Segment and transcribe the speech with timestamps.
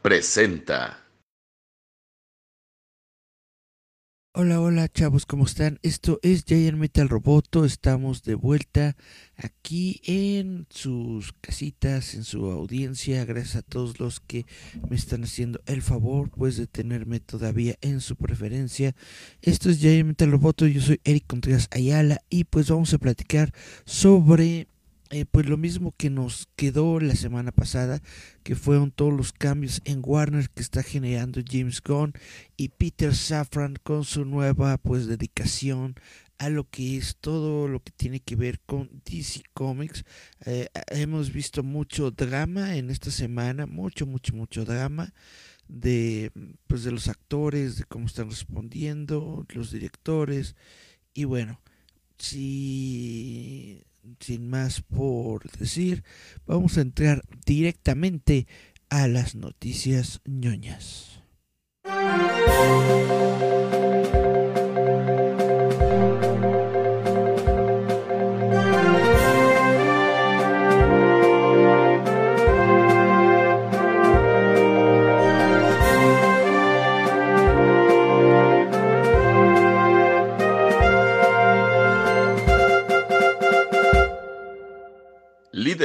[0.00, 1.04] Presenta.
[4.32, 5.80] Hola, hola chavos, ¿cómo están?
[5.82, 8.96] Esto es Giant Metal Roboto, estamos de vuelta
[9.36, 14.46] aquí en sus casitas, en su audiencia, gracias a todos los que
[14.88, 18.94] me están haciendo el favor pues de tenerme todavía en su preferencia.
[19.42, 23.52] Esto es Giant Metal Roboto, yo soy Eric Contreras Ayala y pues vamos a platicar
[23.84, 24.68] sobre
[25.10, 28.00] eh, pues lo mismo que nos quedó la semana pasada,
[28.44, 32.12] que fueron todos los cambios en Warner que está generando James Gunn
[32.56, 35.96] y Peter Safran con su nueva pues dedicación
[36.38, 40.04] a lo que es todo lo que tiene que ver con DC Comics.
[40.46, 45.12] Eh, hemos visto mucho drama en esta semana, mucho, mucho, mucho drama
[45.68, 46.32] de
[46.66, 50.56] pues de los actores, de cómo están respondiendo, los directores
[51.14, 51.60] y bueno,
[52.18, 53.82] si
[54.18, 56.04] sin más por decir,
[56.46, 58.46] vamos a entrar directamente
[58.88, 61.22] a las noticias ñoñas.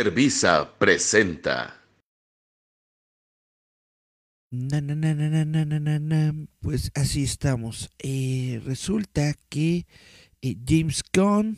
[0.05, 1.81] Servisa presenta.
[6.59, 7.89] Pues así estamos.
[7.97, 9.87] Eh, resulta que
[10.43, 11.57] eh, James Gunn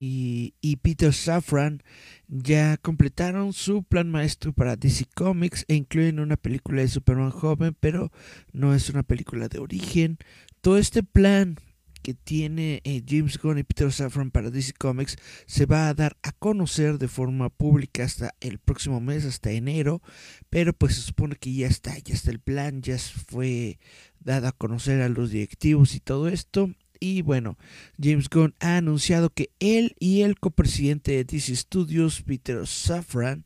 [0.00, 1.84] y, y, Peter Safran
[2.26, 7.76] ya completaron su plan maestro para DC Comics e incluyen una película de Superman joven,
[7.78, 8.10] pero
[8.52, 10.18] no es una película de origen.
[10.60, 11.60] Todo este plan
[12.04, 15.16] que tiene eh, James Gunn y Peter Safran para DC Comics
[15.46, 20.02] se va a dar a conocer de forma pública hasta el próximo mes, hasta enero,
[20.50, 23.78] pero pues se supone que ya está, ya está el plan, ya fue
[24.20, 26.70] dado a conocer a los directivos y todo esto.
[27.00, 27.56] Y bueno,
[28.00, 33.44] James Gunn ha anunciado que él y el copresidente de DC Studios, Peter Safran,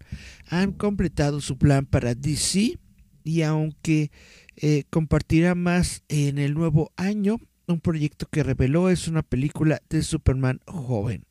[0.49, 2.77] han completado su plan para DC
[3.23, 4.11] y aunque
[4.57, 10.03] eh, compartirá más en el nuevo año, un proyecto que reveló es una película de
[10.03, 11.25] Superman joven.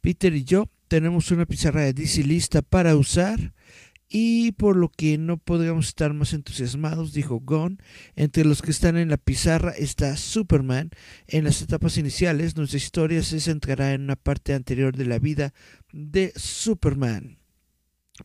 [0.00, 3.52] Peter y yo tenemos una pizarra de DC lista para usar
[4.14, 7.78] y por lo que no podríamos estar más entusiasmados, dijo Gon.
[8.14, 10.90] Entre los que están en la pizarra está Superman.
[11.26, 15.54] En las etapas iniciales, nuestra historia se centrará en una parte anterior de la vida
[15.92, 17.38] de Superman,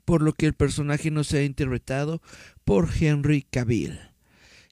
[0.04, 2.22] por lo que el personaje no será interpretado
[2.66, 4.07] por Henry Cavill.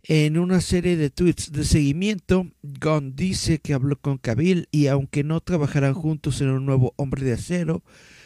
[0.07, 5.23] En una serie de tweets de seguimiento, Gunn dice que habló con Cavill y aunque
[5.23, 7.83] no trabajarán juntos en un nuevo Hombre de Acero,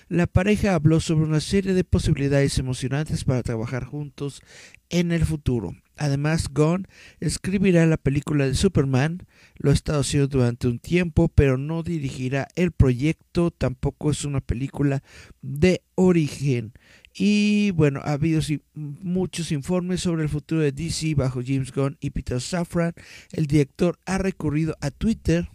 [0.10, 4.42] la pareja habló sobre una serie de posibilidades emocionantes para trabajar juntos
[4.90, 5.74] en el futuro.
[5.96, 6.86] Además, Gunn
[7.22, 9.26] escribirá la película de Superman,
[9.56, 14.42] lo ha estado haciendo durante un tiempo, pero no dirigirá el proyecto, tampoco es una
[14.42, 15.02] película
[15.42, 16.74] de origen.
[17.22, 18.40] Y bueno, ha habido
[18.74, 22.94] muchos informes sobre el futuro de DC bajo James Gunn y Peter Safran.
[23.34, 25.50] El director ha recurrido a Twitter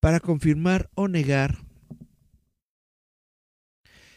[0.00, 1.58] para confirmar o negar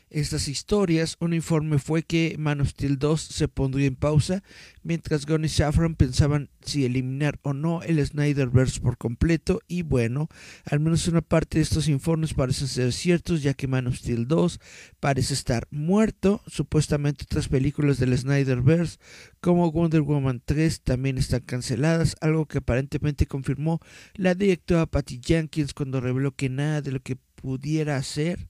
[0.10, 1.18] estas historias.
[1.20, 4.44] Un informe fue que Man of Steel 2 se pondría en pausa
[4.84, 10.30] mientras Gunn y Safran pensaban si eliminar o no el Snyderverse por completo y bueno,
[10.66, 14.28] al menos una parte de estos informes parecen ser ciertos ya que Man of Steel
[14.28, 14.60] 2
[15.00, 18.98] parece estar muerto, supuestamente otras películas del Snyderverse
[19.42, 23.80] como Wonder Woman 3 también están canceladas, algo que aparentemente confirmó
[24.16, 28.50] la directora Patty Jenkins cuando reveló que nada de lo que pudiera hacer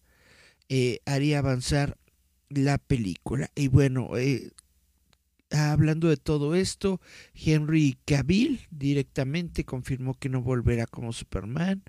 [0.69, 1.97] eh, haría avanzar
[2.49, 3.49] la película.
[3.55, 4.51] Y bueno, eh,
[5.51, 7.01] hablando de todo esto,
[7.33, 11.83] Henry Cavill directamente confirmó que no volverá como Superman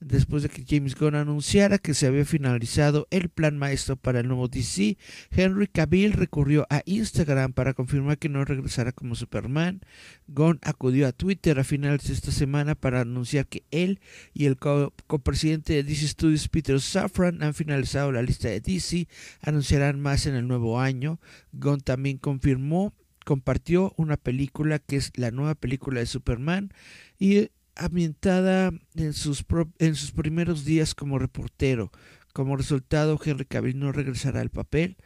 [0.00, 4.28] después de que James Gunn anunciara que se había finalizado el plan maestro para el
[4.28, 4.96] nuevo DC.
[5.30, 9.80] Henry Cavill recurrió a Instagram para confirmar que no regresará como Superman.
[10.28, 14.00] Gunn acudió a Twitter a finales de esta semana para anunciar que él
[14.34, 19.08] y el copresidente de DC Studios Peter Safran han finalizado la lista de DC.
[19.42, 21.20] Anunciarán más en el nuevo año.
[21.52, 26.72] Gunn también confirmó compartió una película que es la nueva película de Superman
[27.18, 29.44] y ambientada en sus,
[29.78, 31.90] en sus primeros días como reportero.
[32.32, 34.96] Como resultado, Henry Cavill no regresará al papel.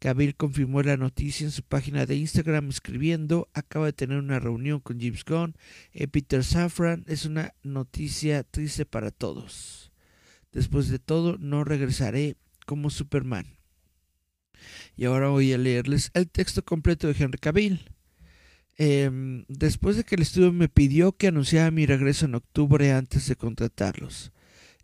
[0.00, 4.80] Cavill confirmó la noticia en su página de Instagram escribiendo, acaba de tener una reunión
[4.80, 5.54] con James Gunn
[5.92, 7.04] y Peter Safran.
[7.06, 9.92] Es una noticia triste para todos.
[10.52, 12.36] Después de todo, no regresaré
[12.66, 13.58] como Superman.
[14.96, 17.80] Y ahora voy a leerles el texto completo de Henry Cavill.
[18.82, 23.28] Em, después de que el estudio me pidió que anunciara mi regreso en octubre antes
[23.28, 24.32] de contratarlos.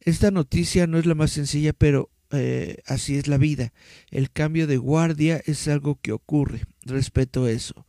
[0.00, 3.72] Esta noticia no es la más sencilla, pero eh, así es la vida.
[4.10, 6.64] El cambio de guardia es algo que ocurre.
[6.84, 7.87] Respeto eso.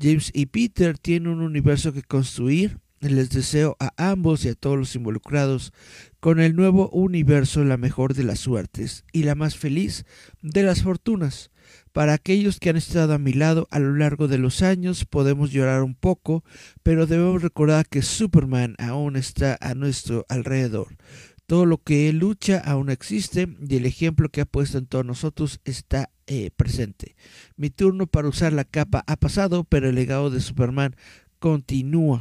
[0.00, 2.78] James y Peter tienen un universo que construir.
[3.00, 5.72] Les deseo a ambos y a todos los involucrados
[6.20, 10.04] con el nuevo universo la mejor de las suertes y la más feliz
[10.42, 11.50] de las fortunas.
[11.92, 15.50] Para aquellos que han estado a mi lado a lo largo de los años podemos
[15.50, 16.44] llorar un poco,
[16.82, 20.98] pero debemos recordar que Superman aún está a nuestro alrededor.
[21.46, 25.06] Todo lo que él lucha aún existe y el ejemplo que ha puesto en todos
[25.06, 27.16] nosotros está eh, presente.
[27.56, 30.96] Mi turno para usar la capa ha pasado, pero el legado de Superman
[31.38, 32.20] continúa.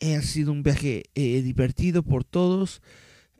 [0.00, 2.82] Ha sido un viaje eh, divertido por todos,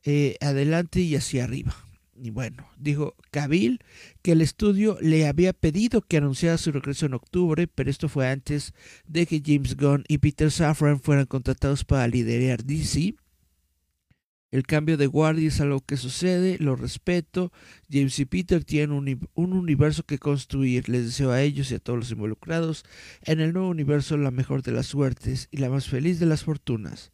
[0.04, 1.74] eh, adelante y hacia arriba.
[2.22, 3.80] Y bueno, dijo Cavill
[4.20, 8.28] que el estudio le había pedido que anunciara su regreso en octubre, pero esto fue
[8.28, 8.74] antes
[9.06, 13.14] de que James Gunn y Peter Safran fueran contratados para liderar DC.
[14.50, 17.52] El cambio de guardia es algo que sucede, lo respeto.
[17.88, 20.88] James y Peter tienen un, un, universo que construir.
[20.88, 22.84] Les deseo a ellos y a todos los involucrados
[23.22, 26.42] en el nuevo universo la mejor de las suertes y la más feliz de las
[26.42, 27.12] fortunas.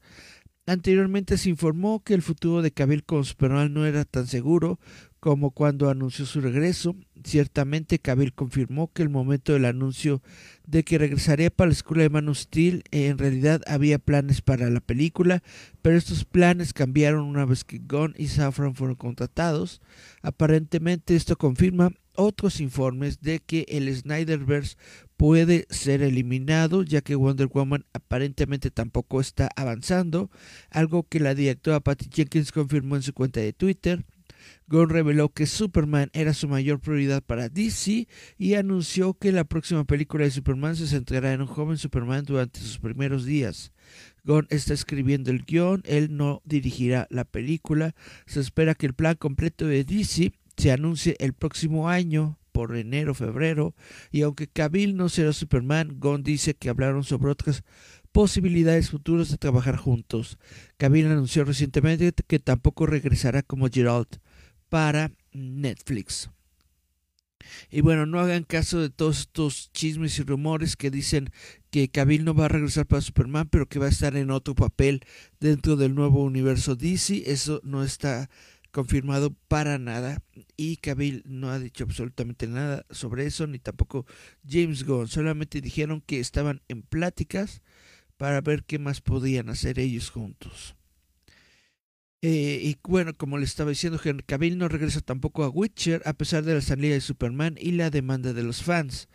[0.67, 4.81] Anteriormente se informó que el futuro de Cavill con Superman no era tan seguro
[5.27, 6.95] como cuando anunció su regreso.
[7.25, 10.23] Ciertamente Cavill confirmó que el momento del anuncio
[10.69, 14.71] de que regresaría para la escuela de Man of Steel en realidad había planes para
[14.71, 15.43] la película,
[15.83, 19.81] pero estos planes cambiaron una vez que Gunn y Safran fueron contratados.
[20.23, 24.77] Aparentemente esto confirma otros informes de que el Snyderverse
[25.17, 30.31] puede ser eliminado ya que Wonder Woman aparentemente tampoco está avanzando,
[30.71, 34.05] algo que la directora Patty Jenkins confirmó en su cuenta de Twitter.
[34.69, 39.85] Gunn reveló que Superman era su mayor prioridad para DC y anunció que la próxima
[39.85, 43.73] película de Superman se centrará en un joven Superman durante sus primeros días.
[44.25, 47.95] Gunn está escribiendo el guion, él no dirigirá la película.
[48.27, 53.15] Se espera que el plan completo de DC se anuncie el próximo año por enero
[53.15, 53.75] febrero
[54.11, 57.63] y aunque Cavill no será Superman, Gunn dice que hablaron sobre otras
[58.11, 60.39] posibilidades futuras de trabajar juntos.
[60.79, 64.09] Cavill anunció recientemente que tampoco regresará como Gerald
[64.77, 66.29] para Netflix.
[67.71, 71.31] Y bueno, no hagan caso de todos estos chismes y rumores que dicen
[71.71, 74.55] que Cavill no va a regresar para Superman, pero que va a estar en otro
[74.55, 75.01] papel
[75.41, 77.23] dentro del nuevo universo DC.
[77.25, 78.29] Eso no está
[78.71, 80.23] confirmado para nada
[80.59, 84.05] y Cavill no ha dicho absolutamente nada sobre eso ni tampoco
[84.47, 87.63] James Gunn solamente dijeron que estaban en pláticas
[88.19, 90.77] para ver qué más podían hacer ellos juntos
[92.23, 96.15] eh, y bueno, como le estaba diciendo, Henry Cavill no regresa tampoco a Witcher a
[96.15, 99.09] pesar de la salida de Superman y la demanda de los fans.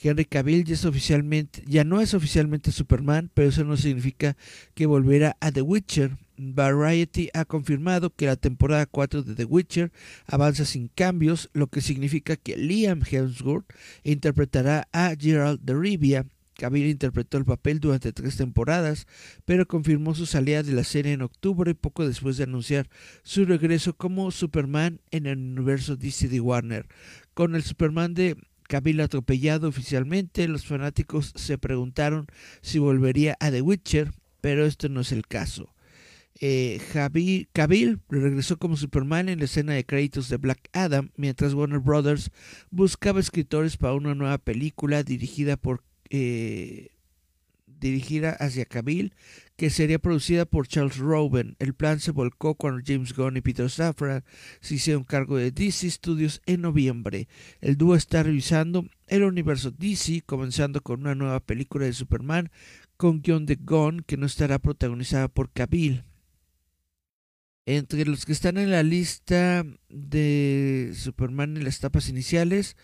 [0.00, 4.36] Henry Cavill ya, es oficialmente, ya no es oficialmente Superman, pero eso no significa
[4.74, 6.16] que volverá a The Witcher.
[6.36, 9.92] Variety ha confirmado que la temporada 4 de The Witcher
[10.26, 13.66] avanza sin cambios, lo que significa que Liam Hemsworth
[14.02, 16.26] interpretará a Gerald de Rivia.
[16.58, 19.06] Cavill interpretó el papel durante tres temporadas,
[19.44, 22.90] pero confirmó su salida de la serie en octubre, poco después de anunciar
[23.22, 26.86] su regreso como Superman en el universo DC de Warner.
[27.32, 32.26] Con el Superman de Cavill atropellado oficialmente, los fanáticos se preguntaron
[32.60, 34.10] si volvería a The Witcher,
[34.40, 35.72] pero esto no es el caso
[36.40, 36.80] eh,
[37.52, 42.30] Cavill regresó como Superman en la escena de créditos de Black Adam, mientras Warner Brothers
[42.70, 46.88] buscaba escritores para una nueva película dirigida por eh,
[47.80, 49.14] dirigida hacia Cavill,
[49.56, 51.56] que sería producida por Charles Roven.
[51.58, 54.24] El plan se volcó cuando James Gunn y Peter Safran
[54.60, 57.28] se hicieron cargo de DC Studios en noviembre.
[57.60, 62.50] El dúo está revisando el universo DC, comenzando con una nueva película de Superman
[62.96, 66.04] con guion de Gunn que no estará protagonizada por Cavill.
[67.64, 72.76] Entre los que están en la lista de Superman en las etapas iniciales,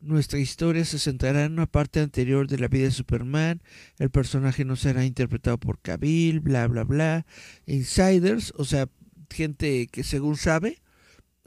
[0.00, 3.62] nuestra historia se centrará en una parte anterior de la vida de Superman.
[3.98, 7.26] El personaje no será interpretado por Cavill, bla, bla, bla.
[7.66, 8.88] Insiders, o sea,
[9.30, 10.80] gente que según sabe,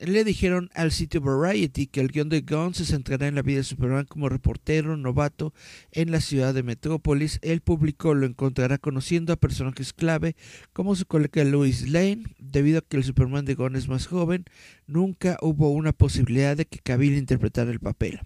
[0.01, 3.57] le dijeron al sitio Variety que el guion de Gunn se centrará en la vida
[3.57, 5.53] de Superman como reportero novato
[5.91, 7.37] en la ciudad de Metrópolis.
[7.43, 10.35] El público lo encontrará conociendo a personajes clave
[10.73, 12.23] como su colega Louis Lane.
[12.39, 14.45] Debido a que el Superman de Gunn es más joven,
[14.87, 18.21] nunca hubo una posibilidad de que Cavill interpretara el papel.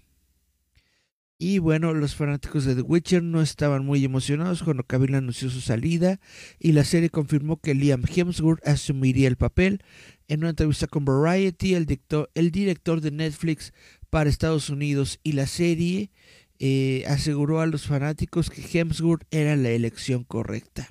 [1.38, 5.60] Y bueno, los fanáticos de The Witcher no estaban muy emocionados cuando Cavill anunció su
[5.60, 6.18] salida
[6.58, 9.82] y la serie confirmó que Liam Hemsworth asumiría el papel.
[10.28, 13.74] En una entrevista con Variety, el director, de Netflix
[14.08, 16.10] para Estados Unidos y la serie
[16.58, 20.88] eh, aseguró a los fanáticos que Hemsworth era la elección correcta.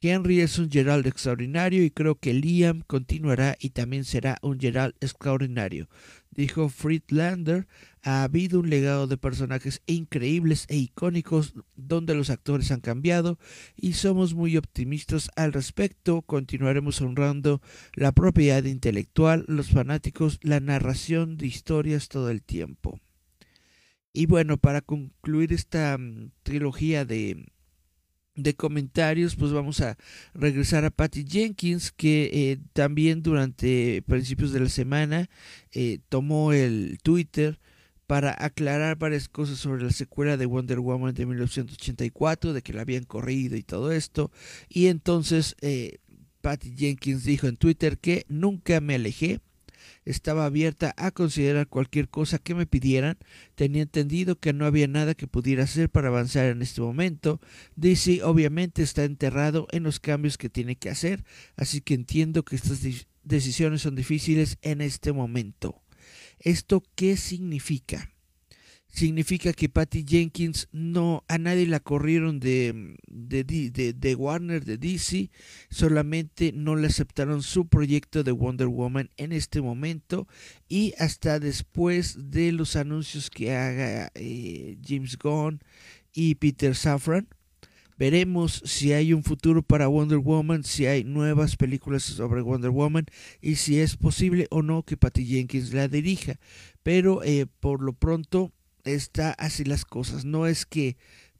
[0.00, 4.94] Henry es un Gerald extraordinario y creo que Liam continuará y también será un Gerald
[5.00, 5.88] extraordinario,
[6.36, 7.66] dijo Friedlander.
[8.02, 13.38] Ha habido un legado de personajes increíbles e icónicos donde los actores han cambiado
[13.74, 16.22] y somos muy optimistas al respecto.
[16.22, 17.60] Continuaremos honrando
[17.94, 23.00] la propiedad intelectual, los fanáticos, la narración de historias todo el tiempo.
[24.12, 27.46] Y bueno, para concluir esta mm, trilogía de
[28.36, 29.96] de comentarios, pues vamos a
[30.34, 35.28] regresar a Patty Jenkins, que eh, también durante principios de la semana
[35.72, 37.58] eh, tomó el Twitter
[38.06, 42.82] para aclarar varias cosas sobre la secuela de Wonder Woman de 1984, de que la
[42.82, 44.30] habían corrido y todo esto.
[44.68, 45.98] Y entonces eh,
[46.40, 49.40] Patty Jenkins dijo en Twitter que nunca me alejé
[50.06, 53.18] estaba abierta a considerar cualquier cosa que me pidieran.
[53.54, 57.40] Tenía entendido que no había nada que pudiera hacer para avanzar en este momento.
[57.74, 61.24] DC obviamente está enterrado en los cambios que tiene que hacer,
[61.56, 62.80] así que entiendo que estas
[63.22, 65.82] decisiones son difíciles en este momento.
[66.38, 68.15] ¿Esto qué significa?
[68.96, 73.44] Significa que Patty Jenkins no a nadie la corrieron de, de,
[73.92, 75.30] de, Warner, de DC,
[75.68, 80.26] solamente no le aceptaron su proyecto de Wonder Woman en este momento
[80.66, 85.60] y hasta después de los anuncios que haga eh, James Gunn
[86.14, 87.28] y Peter Safran.
[87.98, 93.06] Veremos si hay un futuro para Wonder Woman, si hay nuevas películas sobre Wonder Woman
[93.42, 96.38] y si es posible o no que Patty Jenkins la dirija.
[96.82, 98.52] Pero eh, por lo pronto
[98.86, 100.24] está así las cosas.
[100.24, 100.96] No es que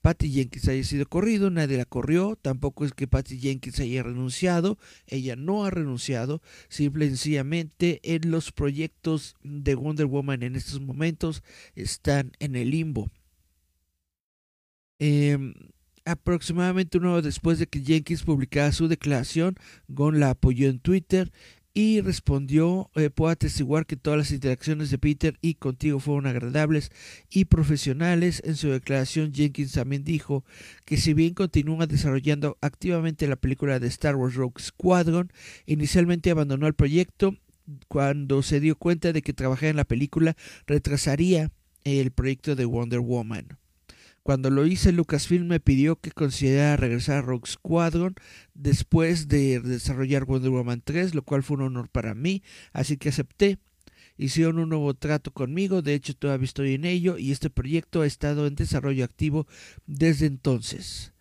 [0.07, 4.79] Patty Jenkins haya sido corrido, nadie la corrió, tampoco es que Patty Jenkins haya renunciado,
[5.09, 10.81] ella no ha renunciado, simple y sencillamente en los proyectos de Wonder Woman en estos
[10.81, 11.43] momentos
[11.75, 13.11] están en el limbo.
[15.01, 15.55] Em,
[16.05, 19.57] aproximadamente una hora después de que Jenkins publicara su declaración,
[19.89, 21.33] Gon la apoyó en Twitter
[21.77, 26.91] y respondió, eh, puedo atestiguar que todas las interacciones de Peter y contigo fueron agradables
[27.29, 28.41] y profesionales.
[28.47, 30.43] En su declaración, Jenkins también dijo
[30.87, 35.31] que si bien continúa desarrollando activamente la película de Star Wars Rogue Squadron,
[35.67, 37.37] inicialmente abandonó el proyecto
[37.89, 40.35] cuando se dio cuenta de que trabajar en la película
[40.67, 41.53] retrasaría
[41.85, 43.59] el proyecto de Wonder Woman.
[44.27, 48.17] Cuando lo hice, Lucasfilm me pidió que considerara regresar a Rogue Squadron
[48.55, 52.43] después de desarrollar Wonder Woman 3, lo cual fue un honor para mí,
[52.73, 53.59] así que acepté.
[54.19, 58.07] Hicieron un nuevo trato conmigo, de hecho todavía estoy en ello y este proyecto ha
[58.09, 59.47] estado en desarrollo activo
[59.87, 61.13] desde entonces.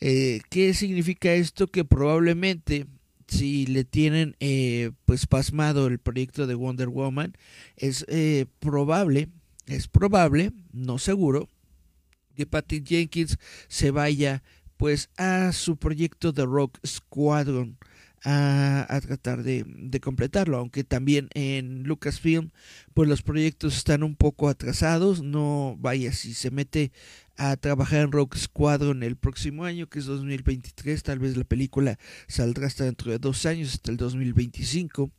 [0.00, 1.66] Eh, ¿Qué significa esto?
[1.66, 2.86] Que probablemente
[3.26, 7.34] si le tienen eh, pues pasmado el proyecto de Wonder Woman,
[7.76, 9.28] es eh, probable,
[9.66, 11.50] es probable, no seguro,
[12.38, 14.44] que Patty Jenkins se vaya
[14.76, 17.76] pues a su proyecto de Rock Squadron
[18.24, 22.50] a, tratar de, de, completarlo, aunque también en Lucasfilm
[22.94, 26.92] pues los proyectos están un poco atrasados, no vaya si se mete
[27.36, 31.98] a trabajar en Rock Squadron el próximo año que es 2023, tal vez la película
[32.28, 35.10] saldrá hasta dentro de dos años, hasta el 2025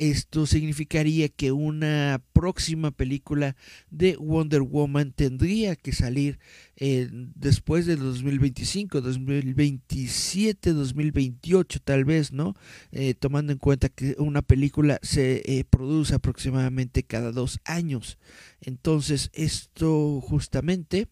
[0.00, 3.54] esto significaría que una próxima película
[3.90, 6.38] de Wonder Woman tendría que salir
[6.76, 12.56] eh, después de 2025, 2027, 2028 tal vez, ¿no?
[12.92, 18.16] Eh, tomando en cuenta que una película se eh, produce aproximadamente cada dos años.
[18.62, 21.08] Entonces esto justamente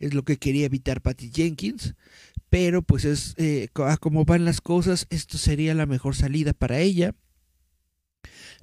[0.00, 1.94] es lo que quería evitar Patty Jenkins,
[2.50, 3.68] pero pues es eh,
[4.00, 7.14] como van las cosas, esto sería la mejor salida para ella.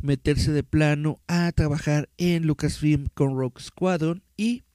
[0.01, 4.65] Meterse de plano a trabajar en Lucasfilm con Rogue Squadron y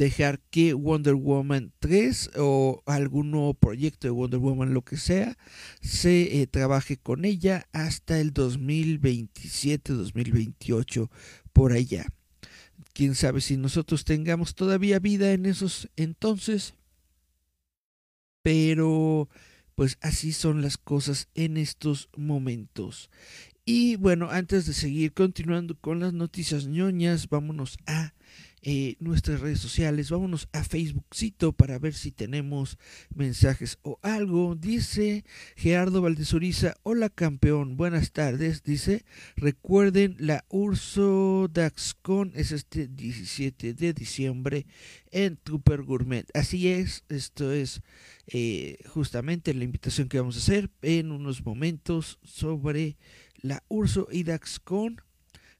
[0.00, 5.36] dejar que Wonder Woman 3 o algún nuevo proyecto de Wonder Woman, lo que sea,
[5.82, 11.10] se eh, trabaje con ella hasta el 2027-2028
[11.52, 12.06] por allá.
[12.94, 16.72] Quién sabe si nosotros tengamos todavía vida en esos entonces,
[18.40, 19.28] pero
[19.80, 23.08] pues así son las cosas en estos momentos.
[23.64, 28.12] Y bueno, antes de seguir continuando con las noticias ñoñas, vámonos a
[28.62, 30.10] eh, nuestras redes sociales.
[30.10, 32.78] Vámonos a Facebookcito para ver si tenemos
[33.14, 34.54] mensajes o algo.
[34.54, 35.24] Dice
[35.56, 38.62] Gerardo Valdezuriza, hola campeón, buenas tardes.
[38.62, 39.04] Dice,
[39.36, 44.66] recuerden la Urso Daxcon es este 17 de diciembre
[45.10, 46.26] en Trooper Gourmet.
[46.34, 47.80] Así es, esto es
[48.26, 52.98] eh, justamente la invitación que vamos a hacer en unos momentos sobre
[53.40, 55.00] la Urso y Daxcon.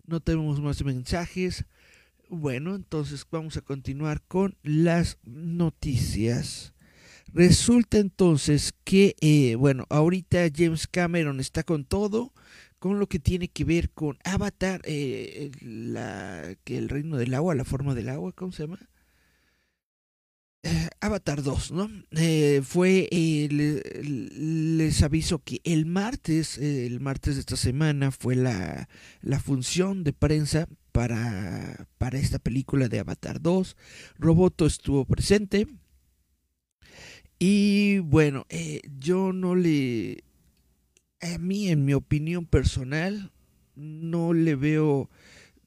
[0.06, 1.64] No tenemos más mensajes.
[2.32, 6.74] Bueno, entonces vamos a continuar con las noticias.
[7.32, 12.32] Resulta entonces que, eh, bueno, ahorita James Cameron está con todo,
[12.78, 17.56] con lo que tiene que ver con Avatar, eh, la, que el reino del agua,
[17.56, 18.78] la forma del agua, ¿cómo se llama?
[20.62, 21.88] Eh, Avatar 2, ¿no?
[22.62, 23.08] fue,
[23.50, 28.88] les aviso que el martes, el martes de esta semana fue la,
[29.22, 33.76] la función de prensa para, para esta película de Avatar 2.
[34.18, 35.66] Roboto estuvo presente.
[37.38, 40.24] Y bueno, eh, yo no le...
[41.22, 43.32] A mí, en mi opinión personal,
[43.74, 45.08] no le veo...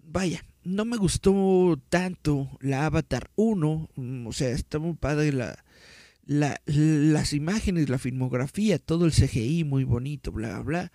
[0.04, 3.90] Vaya, no me gustó tanto la Avatar 1.
[3.96, 5.64] Mm, o sea, está muy padre la,
[6.26, 10.92] la, las imágenes, la filmografía, todo el CGI muy bonito, bla, bla,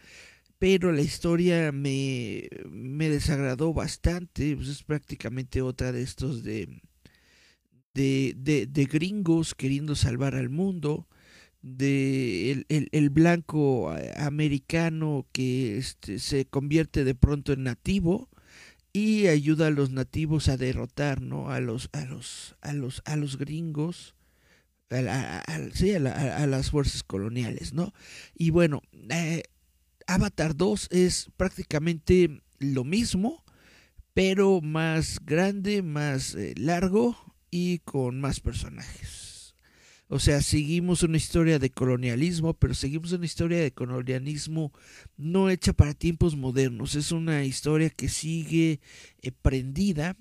[0.59, 4.57] pero la historia me, me desagradó bastante.
[4.57, 6.83] Pues es prácticamente otra de estos de,
[7.95, 11.07] de, de, gringos queriendo salvar al mundo.
[11.61, 18.31] De el, el, el blanco americano que este, se convierte de pronto en nativo
[18.93, 21.51] y ayuda a los nativos a derrotar ¿no?
[21.51, 24.15] a los a los a los a los gringos
[24.91, 27.93] a, las fuerzas coloniales no
[28.35, 29.43] y bueno eh,
[30.09, 33.45] Avatar 2 es prácticamente lo mismo,
[34.15, 37.15] pero más grande, más eh, largo
[37.51, 39.28] y con más personajes.
[40.09, 44.73] O sea, seguimos una historia de colonialismo, pero seguimos una historia de colonialismo
[45.17, 46.95] no hecha para tiempos modernos.
[46.95, 48.81] Es una historia que sigue
[49.23, 50.17] eh, prendida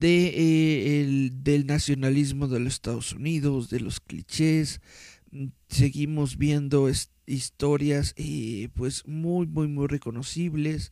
[0.00, 4.80] de, eh, el, del nacionalismo de los Estados Unidos, de los clichés.
[5.30, 6.88] Mm, seguimos viendo
[7.26, 10.90] historias eh, pues muy muy muy reconocibles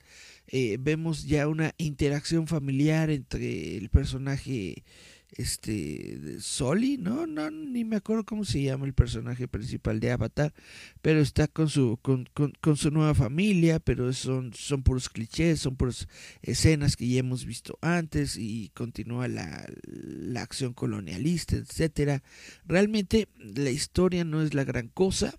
[0.48, 4.84] eh, vemos ya una interacción familiar entre el personaje
[5.32, 10.54] este Soli no no ni me acuerdo cómo se llama el personaje principal de Avatar
[11.02, 15.76] pero está con su con, con, su nueva familia pero son son puros clichés son
[15.76, 16.08] puras
[16.42, 22.22] escenas que ya hemos visto antes y continúa la, la acción colonialista etcétera.
[22.64, 25.38] Realmente la historia no es la gran cosa.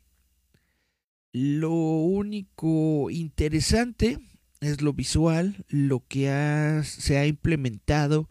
[1.32, 4.20] Lo único interesante
[4.60, 8.28] es lo visual, lo que se ha implementado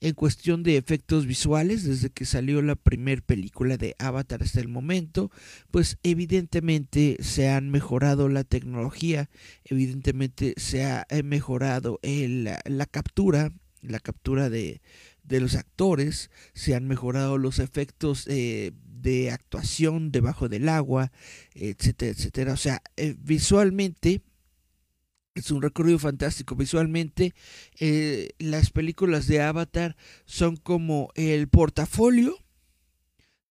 [0.00, 4.68] en cuestión de efectos visuales desde que salió la primera película de Avatar hasta el
[4.68, 5.30] momento,
[5.70, 9.28] pues evidentemente se han mejorado la tecnología,
[9.64, 14.80] evidentemente se ha eh, mejorado la captura, la captura de,
[15.24, 21.12] de los actores, se han mejorado los efectos eh, de actuación debajo del agua,
[21.54, 22.52] etcétera, etcétera.
[22.52, 24.22] O sea, eh, visualmente
[25.40, 26.56] es un recorrido fantástico.
[26.56, 27.34] Visualmente,
[27.78, 32.36] eh, las películas de Avatar son como el portafolio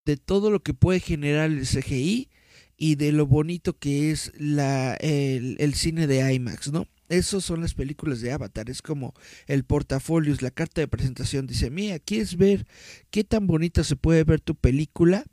[0.06, 2.30] de todo lo que puede generar el CGI
[2.78, 6.88] y de lo bonito que es la, el, el cine de IMAX, ¿no?
[7.10, 9.13] Esas son las películas de Avatar, es como
[9.47, 11.47] el portafolio, es la carta de presentación.
[11.47, 12.67] Dice, mira, ¿quieres ver
[13.12, 15.23] qué tan bonita se puede ver tu película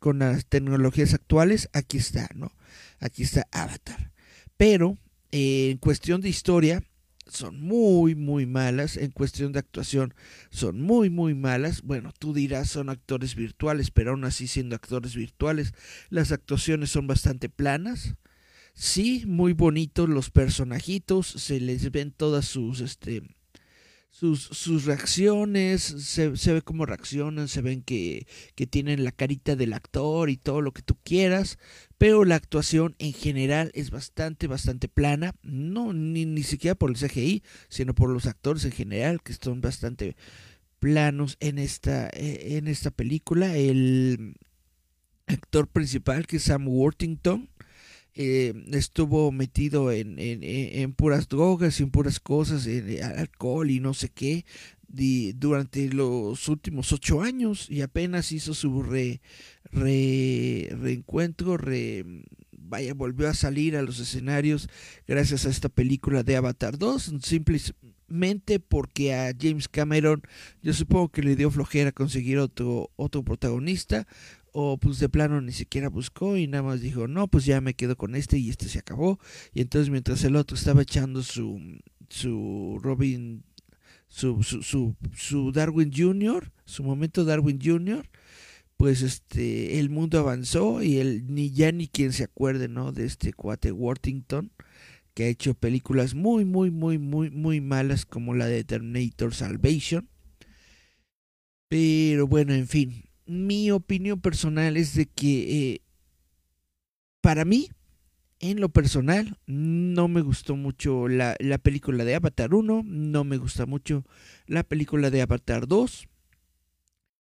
[0.00, 1.68] con las tecnologías actuales?
[1.72, 2.52] Aquí está, ¿no?
[2.98, 4.12] Aquí está Avatar.
[4.56, 4.98] Pero
[5.32, 6.82] en cuestión de historia,
[7.26, 8.96] son muy, muy malas.
[8.96, 10.14] En cuestión de actuación,
[10.50, 11.82] son muy, muy malas.
[11.82, 15.74] Bueno, tú dirás, son actores virtuales, pero aún así siendo actores virtuales,
[16.10, 18.14] las actuaciones son bastante planas
[18.74, 23.22] sí, muy bonitos los personajitos, se les ven todas sus, este,
[24.12, 29.56] sus, sus reacciones, se, se, ve cómo reaccionan, se ven que, que, tienen la carita
[29.56, 31.58] del actor y todo lo que tú quieras,
[31.96, 36.98] pero la actuación en general es bastante, bastante plana, no ni, ni siquiera por el
[36.98, 40.14] CGI, sino por los actores en general, que son bastante
[40.78, 43.56] planos en esta, eh, en esta película.
[43.56, 44.34] El
[45.26, 47.48] actor principal, que es Sam Worthington,
[48.14, 53.80] eh, estuvo metido en, en, en, puras drogas y en puras cosas, en alcohol y
[53.80, 54.44] no sé qué,
[54.88, 59.20] de, durante los últimos ocho años y apenas hizo su re,
[59.70, 62.04] re, reencuentro, re,
[62.52, 64.68] vaya, volvió a salir a los escenarios
[65.06, 70.22] gracias a esta película de Avatar 2, simplemente porque a James Cameron
[70.62, 74.06] yo supongo que le dio flojera conseguir otro, otro protagonista
[74.52, 77.74] o pues de plano ni siquiera buscó y nada más dijo, no, pues ya me
[77.74, 79.18] quedo con este y este se acabó.
[79.52, 81.58] Y entonces mientras el otro estaba echando su,
[82.08, 83.44] su Robin,
[84.08, 88.08] su, su, su, su Darwin Jr., su momento Darwin Jr.,
[88.76, 92.92] pues este, el mundo avanzó y él ni ya ni quien se acuerde, ¿no?
[92.92, 94.50] De este cuate Worthington,
[95.14, 100.08] que ha hecho películas muy, muy, muy, muy, muy malas como la de Terminator Salvation.
[101.68, 105.80] Pero bueno, en fin, mi opinión personal es de que eh,
[107.20, 107.68] para mí,
[108.40, 113.38] en lo personal, no me gustó mucho la, la, película de Avatar 1, no me
[113.38, 114.04] gusta mucho
[114.46, 116.08] la película de Avatar 2.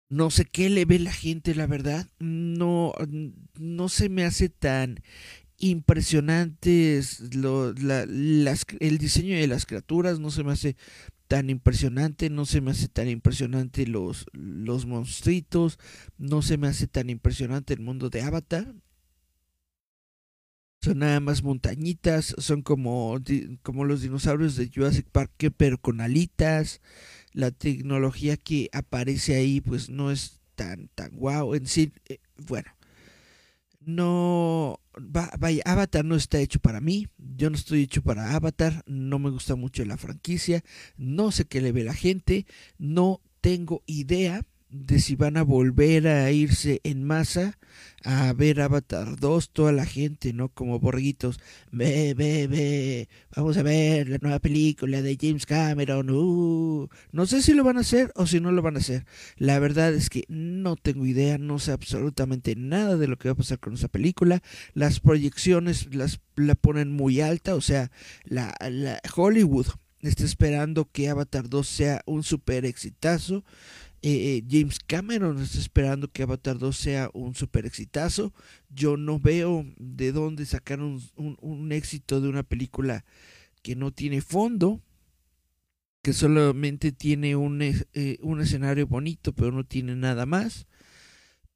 [0.09, 2.07] No sé qué le ve la gente, la verdad.
[2.19, 2.93] No,
[3.59, 5.01] no se me hace tan
[5.57, 10.77] impresionantes lo, la, las, el diseño de las criaturas, no se me hace
[11.27, 15.77] tan impresionante, no se me hace tan impresionante los, los monstruitos,
[16.17, 18.73] no se me hace tan impresionante el mundo de Avatar.
[20.81, 23.19] Son nada más montañitas, son como,
[23.63, 26.81] como los dinosaurios de Jurassic Park, pero con alitas.
[27.33, 31.55] La tecnología que aparece ahí, pues no es tan, tan guau.
[31.55, 32.71] En sí, eh, bueno,
[33.87, 39.17] no, vaya, Avatar no está hecho para mí, yo no estoy hecho para Avatar, no
[39.17, 40.61] me gusta mucho la franquicia,
[40.97, 42.45] no sé qué le ve la gente,
[42.77, 47.57] no tengo idea de si van a volver a irse en masa
[48.03, 50.49] a ver Avatar 2, toda la gente, ¿no?
[50.49, 51.39] Como borreguitos,
[51.71, 56.87] ve, ve, ve, vamos a ver la nueva película de James Cameron, uh.
[57.11, 59.05] no sé si lo van a hacer o si no lo van a hacer.
[59.35, 63.33] La verdad es que no tengo idea, no sé absolutamente nada de lo que va
[63.33, 64.41] a pasar con esa película.
[64.73, 67.91] Las proyecciones las la ponen muy alta, o sea,
[68.23, 69.67] la, la Hollywood
[70.01, 73.43] está esperando que Avatar 2 sea un super exitazo.
[74.09, 78.33] Eh, James Cameron está esperando que Avatar 2 sea un super exitazo.
[78.69, 83.03] Yo no veo de dónde sacar un, un, éxito de una película
[83.61, 84.81] que no tiene fondo,
[86.01, 90.67] que solamente tiene un, eh, un escenario bonito, pero no tiene nada más.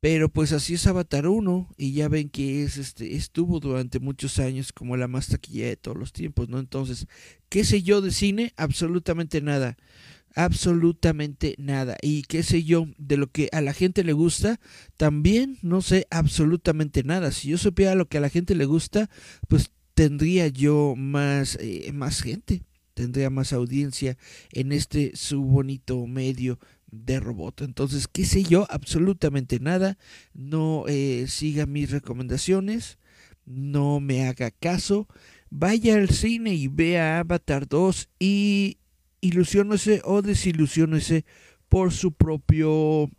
[0.02, 4.40] Pero pues así es Avatar 1 y ya ven que es este estuvo durante muchos
[4.40, 6.60] años como la más taquilla de todos los tiempos, ¿no?
[6.60, 7.08] Entonces,
[7.48, 8.52] ¿qué sé yo de cine?
[8.58, 9.78] Absolutamente nada
[10.36, 11.98] absolutamente nada.
[12.02, 14.60] Y qué sé yo, de lo que a la gente le gusta,
[14.98, 17.32] también no sé absolutamente nada.
[17.32, 19.10] Si yo supiera lo que a la gente le gusta,
[19.48, 22.64] pues tendría yo más, eh, más gente,
[22.94, 24.18] tendría más audiencia
[24.52, 26.60] en este su bonito medio
[26.92, 27.62] de robot.
[27.62, 29.98] Entonces, qué sé yo, absolutamente nada.
[30.34, 32.98] No eh, siga mis recomendaciones,
[33.46, 35.08] no me haga caso.
[35.50, 38.78] Vaya al cine y vea Avatar 2 y
[39.22, 41.26] ilusiónese o desilusiónese
[41.70, 43.10] por su propio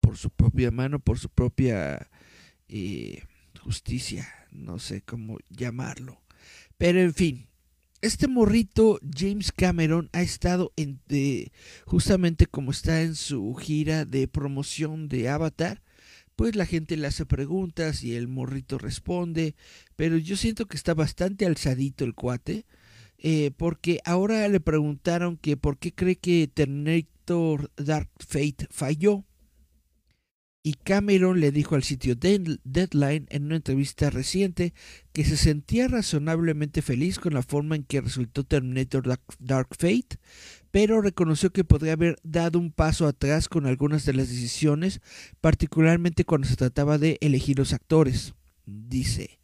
[0.00, 2.08] por su propia mano, por su propia
[2.68, 3.22] eh,
[3.60, 6.20] justicia, no sé cómo llamarlo.
[6.78, 7.48] Pero en fin,
[8.02, 11.00] este morrito James Cameron ha estado en
[11.86, 15.82] justamente como está en su gira de promoción de Avatar,
[16.36, 19.56] pues la gente le hace preguntas y el morrito responde,
[19.96, 22.66] pero yo siento que está bastante alzadito el cuate
[23.18, 29.24] eh, porque ahora le preguntaron que por qué cree que Terminator Dark Fate falló.
[30.62, 34.74] Y Cameron le dijo al sitio Deadline en una entrevista reciente
[35.12, 40.18] que se sentía razonablemente feliz con la forma en que resultó Terminator Dark Fate,
[40.72, 45.00] pero reconoció que podría haber dado un paso atrás con algunas de las decisiones,
[45.40, 48.34] particularmente cuando se trataba de elegir los actores.
[48.66, 49.38] Dice,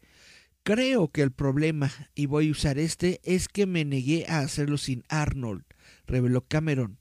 [0.63, 4.77] Creo que el problema, y voy a usar este, es que me negué a hacerlo
[4.77, 5.65] sin Arnold,
[6.07, 6.99] reveló Cameron.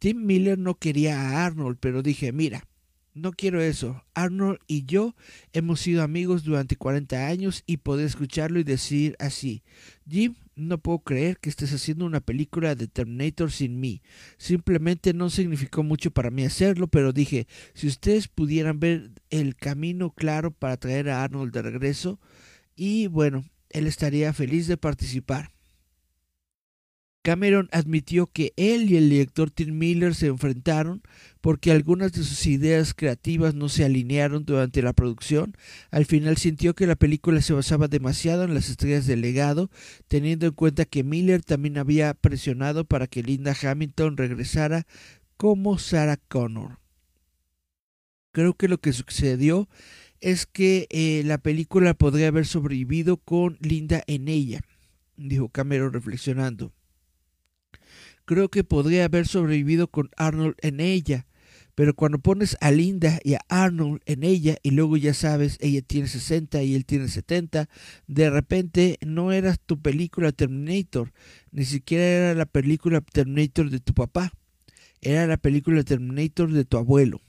[0.00, 2.66] Tim Miller no quería a Arnold, pero dije, mira,
[3.14, 4.04] No quiero eso.
[4.12, 5.14] Arnold y yo
[5.54, 9.62] hemos sido amigos durante 40 años y poder escucharlo y decir así,
[10.06, 14.02] Jim, no puedo creer que estés haciendo una película de Terminator sin mí.
[14.36, 20.10] Simplemente no significó mucho para mí hacerlo, pero dije, si ustedes pudieran ver el camino
[20.10, 22.20] claro para traer a Arnold de regreso,
[22.76, 25.50] y bueno, él estaría feliz de participar.
[27.26, 31.02] Cameron admitió que él y el director Tim Miller se enfrentaron
[31.40, 35.56] porque algunas de sus ideas creativas no se alinearon durante la producción.
[35.90, 39.72] Al final sintió que la película se basaba demasiado en las estrellas del legado,
[40.06, 44.86] teniendo en cuenta que Miller también había presionado para que Linda Hamilton regresara
[45.36, 46.78] como Sarah Connor.
[48.30, 49.68] Creo que lo que sucedió
[50.20, 54.60] es que eh, la película podría haber sobrevivido con Linda en ella,
[55.16, 56.72] dijo Cameron reflexionando
[58.26, 61.26] creo que podría haber sobrevivido con Arnold en ella.
[61.74, 65.82] Pero cuando pones a Linda y a Arnold en ella y luego ya sabes, ella
[65.82, 67.68] tiene 60 y él tiene 70,
[68.06, 71.12] de repente no era tu película Terminator,
[71.50, 74.32] ni siquiera era la película Terminator de tu papá,
[75.02, 77.20] era la película Terminator de tu abuelo.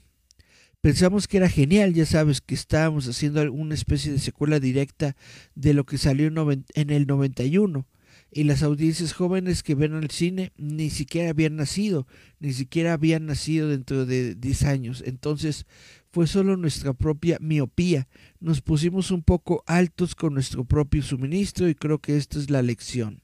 [0.88, 5.16] Pensamos que era genial, ya sabes que estábamos haciendo alguna especie de secuela directa
[5.54, 7.86] de lo que salió en el 91
[8.32, 12.06] y las audiencias jóvenes que ven al cine ni siquiera habían nacido,
[12.40, 15.02] ni siquiera habían nacido dentro de 10 años.
[15.04, 15.66] Entonces
[16.10, 18.08] fue solo nuestra propia miopía.
[18.40, 22.62] Nos pusimos un poco altos con nuestro propio suministro y creo que esta es la
[22.62, 23.20] lección.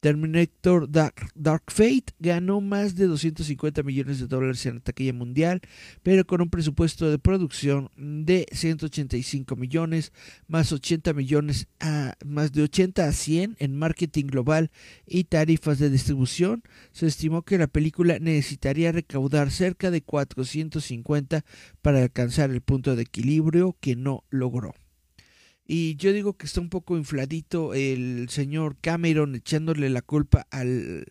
[0.00, 5.60] Terminator Dark, Fate ganó más de 250 millones de dólares en la taquilla mundial,
[6.02, 10.12] pero con un presupuesto de producción de 185 millones,
[10.48, 14.70] más 80 millones a más de 80 a 100 en marketing global
[15.06, 21.44] y tarifas de distribución, se estimó que la película necesitaría recaudar cerca de 450
[21.82, 24.74] para alcanzar el punto de equilibrio que no logró.
[25.72, 31.06] Y yo digo que está un poco infladito el señor Cameron echándole la culpa al,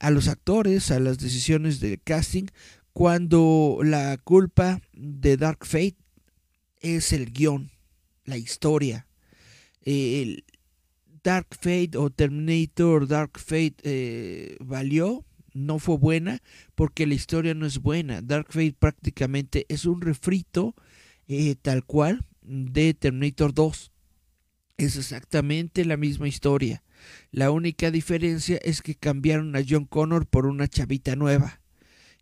[0.00, 2.46] a los actores, a las decisiones de casting,
[2.92, 5.94] cuando la culpa de Dark Fate
[6.80, 7.70] es el guion,
[8.24, 9.06] la historia.
[9.82, 10.42] El
[11.22, 16.42] Dark Fate o Terminator Dark Fate eh, valió, no fue buena,
[16.74, 18.22] porque la historia no es buena.
[18.22, 20.74] Dark Fate prácticamente es un refrito
[21.28, 23.92] eh, tal cual de Terminator 2.
[24.76, 26.82] Es exactamente la misma historia.
[27.30, 31.60] La única diferencia es que cambiaron a John Connor por una chavita nueva.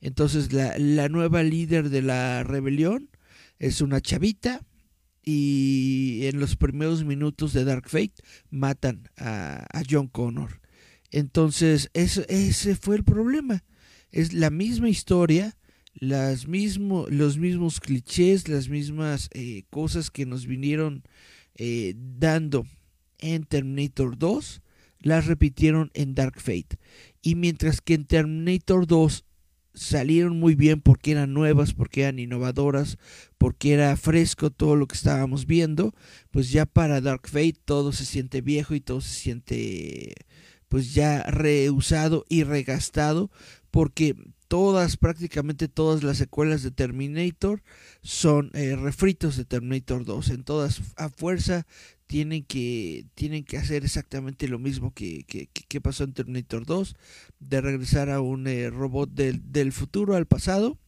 [0.00, 3.10] Entonces la, la nueva líder de la rebelión
[3.58, 4.66] es una chavita
[5.22, 8.14] y en los primeros minutos de Dark Fate
[8.50, 10.60] matan a, a John Connor.
[11.10, 13.64] Entonces ese, ese fue el problema.
[14.10, 15.56] Es la misma historia,
[15.94, 21.04] las mismo, los mismos clichés, las mismas eh, cosas que nos vinieron
[21.54, 22.66] eh, dando
[23.18, 24.62] en Terminator 2,
[25.00, 26.78] las repitieron en Dark Fate.
[27.22, 29.24] Y mientras que en Terminator 2
[29.74, 32.98] salieron muy bien porque eran nuevas, porque eran innovadoras,
[33.38, 35.94] porque era fresco todo lo que estábamos viendo,
[36.30, 40.14] pues ya para Dark Fate todo se siente viejo y todo se siente
[40.68, 43.30] pues ya reusado y regastado
[43.70, 44.14] porque
[44.52, 47.62] todas, prácticamente todas las secuelas de Terminator
[48.02, 50.28] son eh, refritos de Terminator 2.
[50.28, 51.66] En todas, a fuerza,
[52.06, 56.96] tienen que, tienen que hacer exactamente lo mismo que, que, pasó en Terminator 2,
[57.40, 60.78] de regresar a un eh, robot del, del, futuro al pasado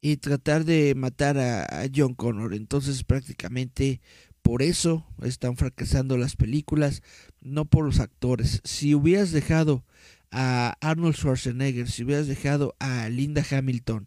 [0.00, 2.52] y tratar de matar a, a John Connor.
[2.52, 4.00] Entonces, prácticamente
[4.42, 7.04] por eso están fracasando las películas,
[7.40, 8.60] no por los actores.
[8.64, 9.84] Si hubieras dejado
[10.32, 14.06] a Arnold Schwarzenegger, si hubieras dejado a Linda Hamilton,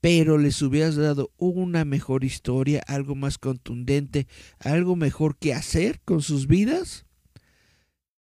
[0.00, 4.26] pero les hubieras dado una mejor historia, algo más contundente,
[4.58, 7.06] algo mejor que hacer con sus vidas,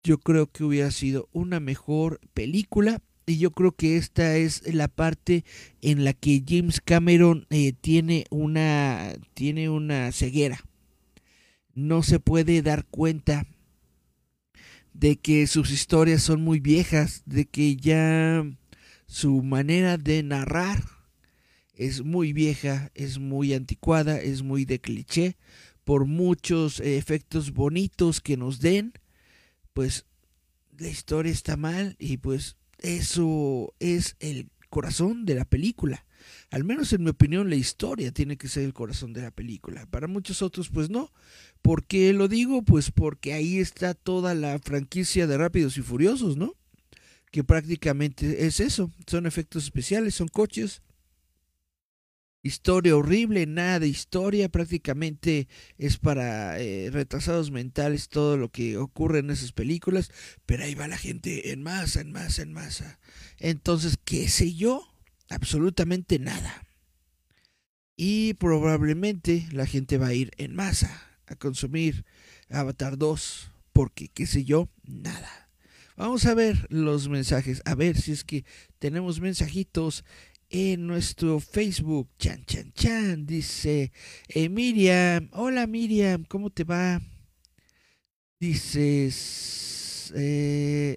[0.03, 3.03] yo creo que hubiera sido una mejor película.
[3.27, 5.45] Y yo creo que esta es la parte
[5.83, 10.65] en la que James Cameron eh, tiene, una, tiene una ceguera.
[11.75, 13.47] No se puede dar cuenta
[14.99, 18.45] de que sus historias son muy viejas, de que ya
[19.07, 20.83] su manera de narrar
[21.75, 25.37] es muy vieja, es muy anticuada, es muy de cliché,
[25.85, 28.93] por muchos efectos bonitos que nos den,
[29.73, 30.05] pues
[30.77, 36.05] la historia está mal y pues eso es el corazón de la película.
[36.51, 39.87] Al menos en mi opinión la historia tiene que ser el corazón de la película.
[39.87, 41.13] Para muchos otros pues no.
[41.63, 42.63] ¿Por qué lo digo?
[42.63, 46.55] Pues porque ahí está toda la franquicia de Rápidos y Furiosos, ¿no?
[47.31, 48.91] Que prácticamente es eso.
[49.07, 50.83] Son efectos especiales, son coches.
[52.43, 59.19] historia horrible, nada de historia, prácticamente es para eh, retrasados mentales todo lo que ocurre
[59.19, 60.11] en esas películas,
[60.47, 62.99] pero ahí va la gente en masa, en masa, en masa.
[63.39, 64.88] Entonces, ¿qué sé yo?
[65.29, 66.67] Absolutamente nada.
[67.97, 72.05] Y probablemente la gente va a ir en masa a consumir
[72.49, 75.51] Avatar 2, porque, qué sé yo, nada.
[75.97, 78.45] Vamos a ver los mensajes, a ver si es que
[78.79, 80.05] tenemos mensajitos
[80.49, 82.09] en nuestro Facebook.
[82.19, 83.27] Chan, chan, chan.
[83.27, 83.93] Dice
[84.29, 85.29] eh, Miriam.
[85.33, 87.03] Hola Miriam, ¿cómo te va?
[88.39, 90.13] Dices...
[90.15, 90.97] Eh,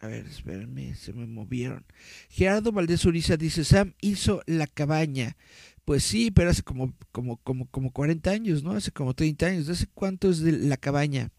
[0.00, 1.84] a ver, espérenme, se me movieron.
[2.30, 5.36] Gerardo Valdés Uriza dice, Sam hizo la cabaña.
[5.84, 8.72] Pues sí, pero hace como, como, como, como 40 años, ¿no?
[8.72, 9.68] Hace como 30 años.
[9.68, 11.30] ¿Hace cuánto es de la cabaña?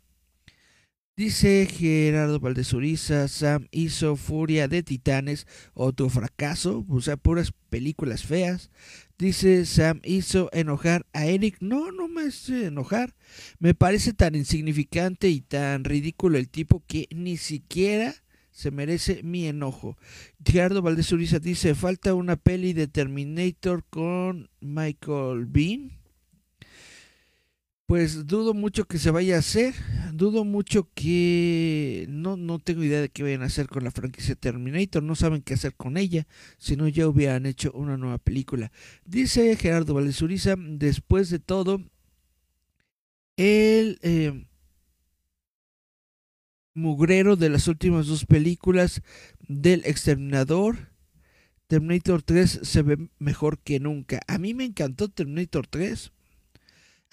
[1.17, 8.71] Dice Gerardo Valdezuriza, Sam hizo Furia de Titanes, otro fracaso, o sea, puras películas feas.
[9.17, 11.57] Dice Sam hizo enojar a Eric.
[11.59, 13.15] No, no me hace enojar.
[13.59, 18.15] Me parece tan insignificante y tan ridículo el tipo que ni siquiera
[18.61, 19.97] se merece mi enojo.
[20.45, 26.01] Gerardo Valdezuriza dice, falta una peli de Terminator con Michael Bean
[27.91, 29.73] pues dudo mucho que se vaya a hacer,
[30.13, 34.33] dudo mucho que no, no tengo idea de qué vayan a hacer con la franquicia
[34.35, 36.25] Terminator, no saben qué hacer con ella,
[36.57, 38.71] si no ya hubieran hecho una nueva película.
[39.03, 41.81] Dice Gerardo Valdezuriza, después de todo,
[43.35, 44.45] el eh,
[46.73, 49.01] mugrero de las últimas dos películas
[49.47, 50.89] del Exterminador,
[51.67, 54.19] Terminator 3 se ve mejor que nunca.
[54.27, 56.11] A mí me encantó Terminator 3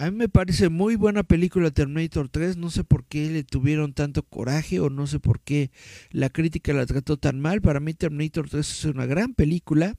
[0.00, 3.94] a mí me parece muy buena película Terminator 3, no sé por qué le tuvieron
[3.94, 5.72] tanto coraje o no sé por qué
[6.12, 7.60] la crítica la trató tan mal.
[7.60, 9.96] Para mí Terminator 3 es una gran película.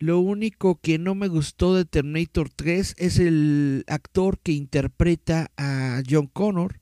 [0.00, 6.02] Lo único que no me gustó de Terminator 3 es el actor que interpreta a
[6.10, 6.80] John Connor.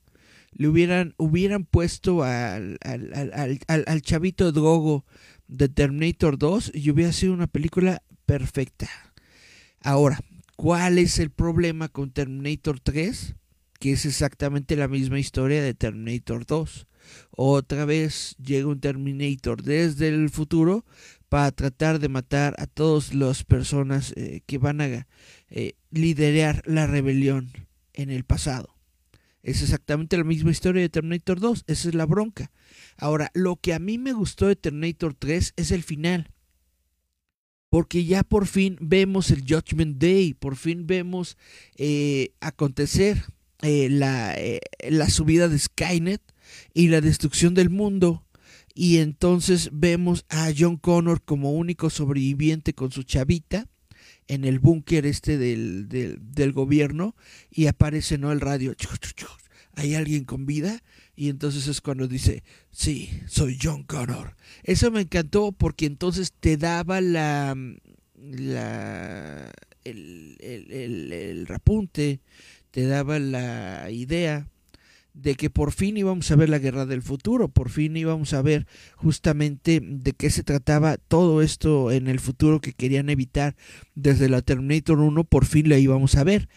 [0.55, 3.11] Le hubieran, hubieran puesto al, al,
[3.67, 5.05] al, al chavito Drogo
[5.47, 8.89] de Terminator 2 y hubiera sido una película perfecta.
[9.81, 10.19] Ahora,
[10.55, 13.35] ¿Cuál es el problema con Terminator 3?
[13.77, 16.87] Que es exactamente la misma historia de Terminator 2.
[17.31, 20.85] Otra vez llega un Terminator desde el futuro
[21.27, 25.07] para tratar de matar a todas las personas eh, que van a
[25.49, 27.51] eh, liderar la rebelión
[27.93, 28.74] en el pasado.
[29.45, 32.51] Es exactamente la misma historia de Terminator 2, esa es la bronca.
[32.97, 36.31] Ahora, lo que a mí me gustó de Terminator 3 es el final
[37.69, 41.37] porque ya por fin vemos el Judgment Day, por fin vemos
[41.75, 43.21] eh, acontecer
[43.61, 46.21] eh, la, eh, la subida de Skynet
[46.73, 48.25] y la destrucción del mundo.
[48.73, 53.67] Y entonces vemos a John Connor como único sobreviviente con su chavita
[54.27, 57.15] en el búnker este del, del, del, gobierno
[57.51, 58.75] y aparece no el radio.
[59.75, 60.81] ¿Hay alguien con vida?
[61.15, 64.35] Y entonces es cuando dice, sí, soy John Connor.
[64.63, 67.55] Eso me encantó porque entonces te daba la,
[68.15, 69.51] la
[69.83, 72.21] el, el, el, rapunte,
[72.71, 74.49] te daba la idea
[75.15, 78.41] de que por fin íbamos a ver la guerra del futuro, por fin íbamos a
[78.41, 83.55] ver justamente de qué se trataba todo esto en el futuro que querían evitar
[83.95, 86.49] desde la Terminator 1, por fin la íbamos a ver.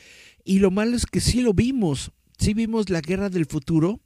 [0.45, 4.01] Y lo malo es que sí lo vimos, sí vimos la guerra del futuro,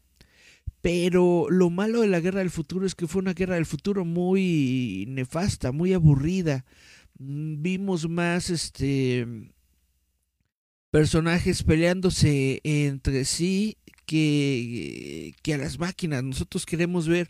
[0.83, 4.05] pero lo malo de la guerra del futuro es que fue una guerra del futuro
[4.05, 6.67] muy nefasta, muy aburrida.
[7.19, 9.27] Vimos más este
[10.91, 16.23] personajes peleándose entre sí que, que a las máquinas.
[16.25, 17.29] Nosotros queremos ver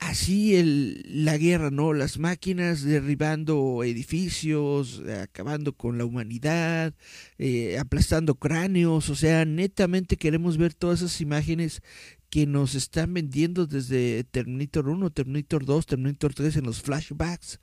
[0.00, 1.92] así el, la guerra, ¿no?
[1.92, 6.94] Las máquinas derribando edificios, acabando con la humanidad,
[7.38, 11.82] eh, aplastando cráneos, o sea, netamente queremos ver todas esas imágenes
[12.30, 17.60] que nos están vendiendo desde Terminator 1, Terminator 2, Terminator 3 en los flashbacks.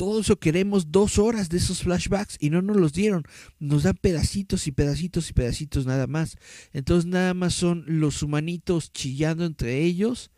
[0.00, 3.24] Todo eso queremos dos horas de esos flashbacks y no nos los dieron.
[3.58, 6.38] Nos dan pedacitos y pedacitos y pedacitos nada más.
[6.72, 10.30] Entonces nada más son los humanitos chillando entre ellos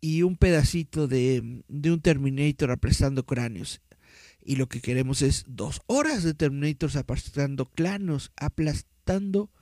[0.00, 3.80] y un pedacito de, un Terminator aplastando cráneos.
[4.44, 9.52] Y lo que queremos es dos horas de Terminators aplastando cráneos, aplastando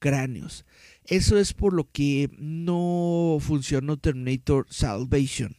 [0.00, 0.66] cráneos.
[1.04, 5.56] Eso es por lo que no funcionó Terminator Salvation.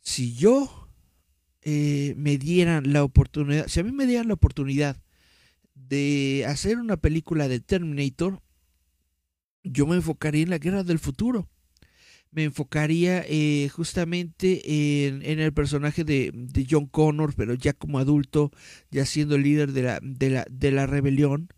[0.00, 0.81] Si yo
[1.62, 5.00] eh, me dieran la oportunidad, si a mí me dieran la oportunidad
[5.74, 8.42] de hacer una película de Terminator,
[9.62, 11.48] yo me enfocaría en la guerra del futuro.
[12.30, 17.98] me enfocaría eh, justamente en, en, el personaje de, de, John Connor, pero ya como
[17.98, 18.50] adulto,
[18.90, 21.48] ya siendo líder de la, de la, de la rebelión.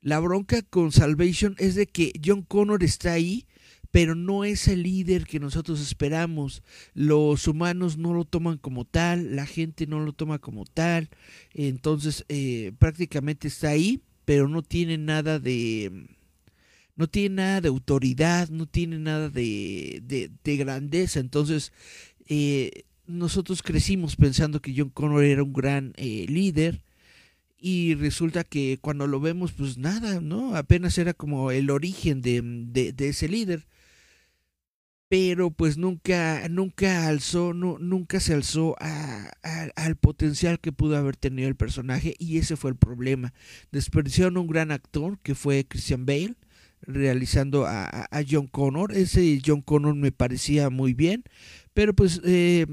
[0.00, 3.46] La bronca con Salvation es de que John Connor está ahí,
[3.90, 6.62] pero no es el líder que nosotros esperamos.
[6.94, 11.08] Los humanos no lo toman como tal, la gente no lo toma como tal,
[11.54, 16.08] entonces eh, prácticamente está ahí, pero no tiene nada de
[16.96, 21.20] no tiene nada de autoridad, no tiene nada de, de, de grandeza.
[21.20, 21.72] Entonces,
[22.26, 26.82] eh, nosotros crecimos pensando que John Connor era un gran eh, líder
[27.60, 30.56] y resulta que cuando lo vemos, pues nada, ¿no?
[30.56, 33.64] Apenas era como el origen de, de ese líder.
[35.08, 39.30] Pero pues nunca, nunca alzó, no, nunca se alzó a,
[39.74, 43.32] al potencial que pudo haber tenido el personaje y ese fue el problema.
[43.72, 46.34] Desperdiciaron un gran actor que fue Christian Bale
[46.82, 48.92] realizando a, a, John Connor.
[48.92, 51.24] Ese John Connor me parecía muy bien,
[51.72, 52.66] pero pues eh,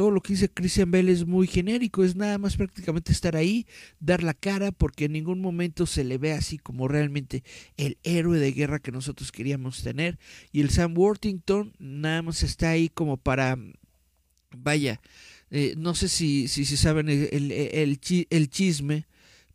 [0.00, 3.66] todo lo que dice Christian Bell es muy genérico, es nada más prácticamente estar ahí,
[3.98, 7.44] dar la cara, porque en ningún momento se le ve así como realmente
[7.76, 10.18] el héroe de guerra que nosotros queríamos tener.
[10.52, 13.58] Y el Sam Worthington nada más está ahí como para,
[14.56, 15.02] vaya,
[15.50, 17.52] eh, no sé si, si, saben el,
[18.30, 19.04] el chisme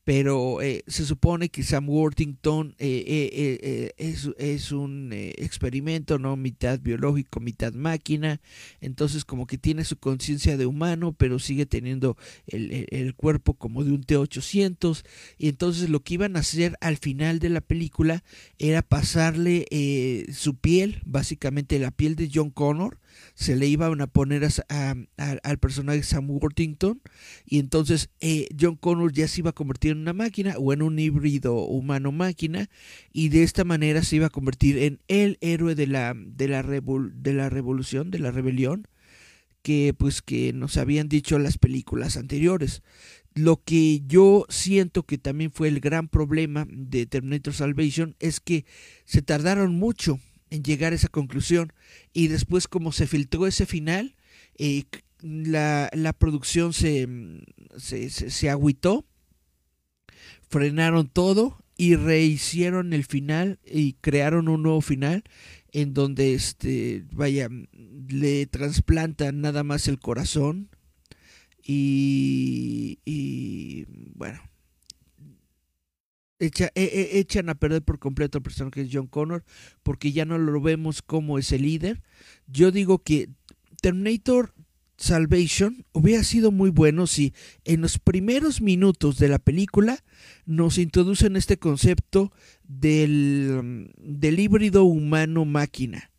[0.06, 6.20] pero eh, se supone que Sam Worthington eh, eh, eh es, es, un eh, experimento,
[6.20, 6.38] ¿no?
[6.38, 8.39] Mitad biológico, mitad máquina,
[8.82, 13.84] entonces como que tiene su conciencia de humano, pero sigue teniendo el, el, cuerpo como
[13.84, 15.03] de un T-800,
[15.39, 18.24] y entonces lo que iban a hacer al final de la película
[18.60, 19.66] era pasarle
[20.32, 22.99] su piel, básicamente la piel de John Connor,
[23.34, 27.01] se le iban a poner a, al personaje Sam Worthington
[27.45, 30.82] y entonces eh, John Connor ya se iba a convertir en una máquina o en
[30.82, 32.70] un híbrido humano-máquina
[33.11, 36.61] y de esta manera se iba a convertir en el héroe de la, de la,
[36.61, 38.88] revol, de la revolución, de la rebelión
[39.66, 42.84] que pues que nos habían dicho las películas anteriores.
[43.34, 48.63] Lo que yo siento que también fue el gran problema de Terminator Salvation es que
[49.05, 50.20] se tardaron mucho
[50.50, 51.74] en llegar a esa conclusión.
[52.14, 54.16] Y después, como se filtró ese final,
[54.58, 54.84] eh,
[55.22, 57.08] la, la, producción se,
[57.78, 59.06] se, se, agüitó,
[60.50, 65.24] frenaron todo y rehicieron el final y crearon un nuevo final
[65.72, 67.50] en donde este vaya
[68.08, 70.70] le trasplantan nada más el corazón
[71.68, 72.98] y
[74.14, 74.39] bueno
[76.40, 79.44] e, e, echan a perder por completo al personaje de John Connor
[79.84, 82.02] porque ya no lo vemos como ese líder.
[82.48, 83.30] Yo digo que
[83.82, 84.54] Terminator
[84.98, 87.34] Salvation hubiera sido muy bueno si
[87.66, 90.04] en los primeros minutos de la película
[90.46, 92.32] nos introducen este concepto
[92.64, 96.12] del, del híbrido humano-máquina.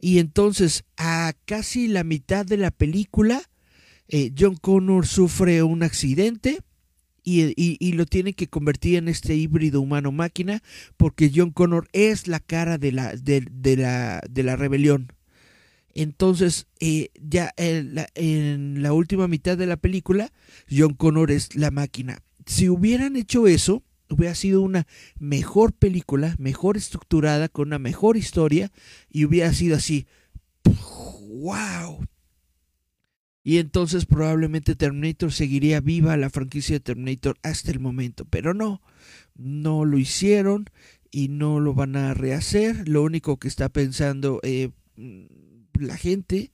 [0.00, 3.42] Y entonces a casi la mitad de la película,
[4.08, 6.60] eh, John Connor sufre un accidente
[7.24, 10.62] y, y, y, lo tiene que convertir en este híbrido humano-máquina
[10.96, 15.12] porque John Connor es la cara de la, de, de la, de la rebelión.
[15.94, 20.32] Entonces, eh, ya la, en la, última mitad de la película,
[20.70, 22.18] John Connor es la máquina.
[22.46, 24.86] Si hubieran hecho eso, hubiera sido una
[25.18, 28.72] mejor película, mejor estructurada, con una mejor historia,
[29.08, 30.06] y hubiera sido así,
[30.64, 32.04] wow,
[33.44, 38.24] y entonces probablemente Terminator seguiría viva la franquicia de Terminator hasta el momento.
[38.24, 38.80] Pero no,
[39.36, 40.70] no lo hicieron
[41.10, 42.88] y no lo van a rehacer.
[42.88, 44.70] Lo único que está pensando eh,
[45.78, 46.52] la gente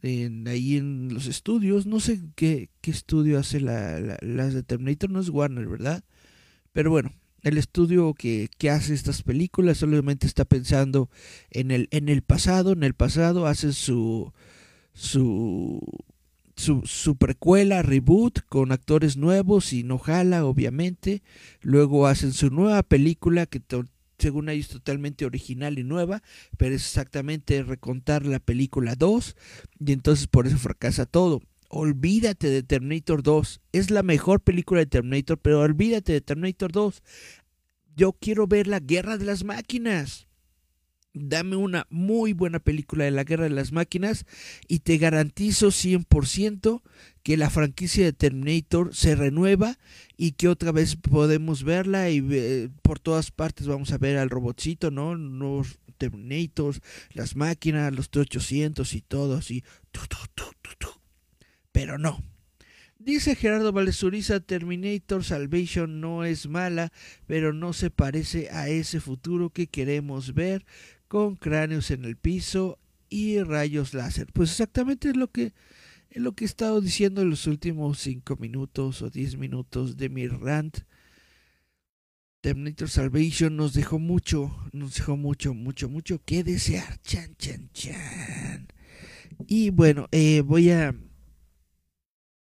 [0.00, 4.62] en, ahí en los estudios, no sé qué, qué estudio hace la, la, las de
[4.62, 6.04] Terminator, no es Warner, ¿verdad?
[6.72, 7.12] Pero bueno,
[7.42, 11.10] el estudio que, que, hace estas películas solamente está pensando
[11.50, 14.32] en el, en el pasado, en el pasado hace su,
[14.92, 15.80] su
[16.58, 21.22] su, su, precuela, reboot, con actores nuevos y no jala, obviamente.
[21.62, 23.62] Luego hacen su nueva película que
[24.18, 26.22] según ellos totalmente original y nueva,
[26.56, 29.36] pero es exactamente recontar la película 2
[29.78, 31.40] y entonces por eso fracasa todo.
[31.70, 37.02] Olvídate de Terminator 2, es la mejor película de Terminator, pero olvídate de Terminator 2.
[37.94, 40.27] Yo quiero ver la guerra de las máquinas
[41.20, 44.26] dame una muy buena película de la guerra de las máquinas
[44.66, 46.82] y te garantizo 100%
[47.22, 49.78] que la franquicia de Terminator se renueva
[50.16, 54.30] y que otra vez podemos verla y eh, por todas partes vamos a ver al
[54.30, 55.14] robotcito, ¿no?
[55.14, 56.80] Los Terminators,
[57.12, 59.64] las máquinas, los T-800 y todo así.
[61.72, 62.22] Pero no.
[62.98, 66.92] Dice Gerardo Valesuriza, Terminator Salvation no es mala,
[67.26, 70.66] pero no se parece a ese futuro que queremos ver
[71.08, 72.78] con cráneos en el piso
[73.08, 74.28] y rayos láser.
[74.32, 75.52] Pues exactamente es lo que,
[76.10, 80.08] es lo que he estado diciendo en los últimos 5 minutos o 10 minutos de
[80.08, 80.78] mi rant.
[82.40, 87.00] Terminator Salvation nos dejó mucho, nos dejó mucho, mucho, mucho que desear.
[87.02, 88.68] Chan, chan, chan.
[89.46, 90.94] Y bueno, eh, voy a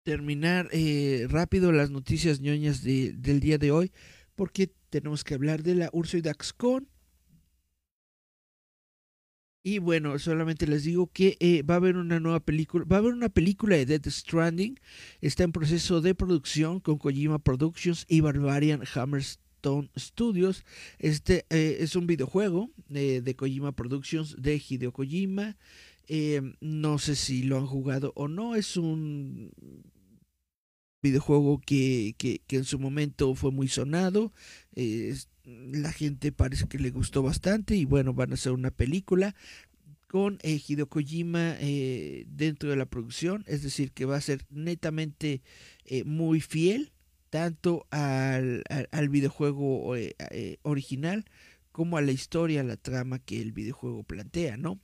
[0.02, 3.92] terminar eh, rápido las noticias ñoñas de, del día de hoy,
[4.34, 6.88] porque tenemos que hablar de la Urso y Daxcon.
[9.68, 12.98] Y bueno, solamente les digo que eh, va a haber una nueva película, va a
[13.00, 14.80] haber una película de Death Stranding,
[15.20, 20.64] está en proceso de producción con Kojima Productions y Barbarian Hammerstone Studios.
[20.98, 25.58] Este eh, es un videojuego eh, de Kojima Productions de Hideo Kojima.
[26.62, 29.52] no sé si lo han jugado o no, es un
[31.02, 34.32] videojuego que, que, en su momento fue muy sonado.
[35.44, 39.34] la gente parece que le gustó bastante y bueno, van a hacer una película
[40.08, 45.42] con eh, Hideo eh, dentro de la producción, es decir, que va a ser netamente
[45.84, 46.92] eh, muy fiel
[47.30, 51.26] tanto al, al, al videojuego eh, eh, original
[51.72, 54.80] como a la historia, a la trama que el videojuego plantea, ¿no?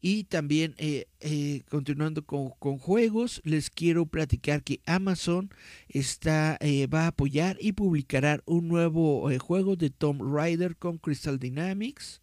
[0.00, 5.50] Y también, eh, eh, continuando con, con, juegos, les quiero platicar que Amazon
[5.88, 10.98] está, eh, va a apoyar y publicará un nuevo eh, juego de Tomb Raider con
[10.98, 12.22] Crystal Dynamics.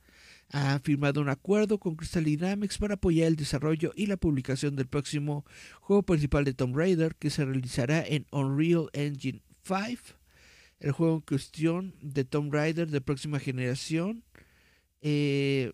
[0.51, 4.87] Ha firmado un acuerdo con Crystal Dynamics para apoyar el desarrollo y la publicación del
[4.87, 5.43] próximo
[5.81, 10.17] juego principal de Tomb Raider que se realizará en Unreal Engine 5.
[10.79, 14.23] El juego en cuestión de Tomb Raider de próxima generación
[15.07, 15.71] eh,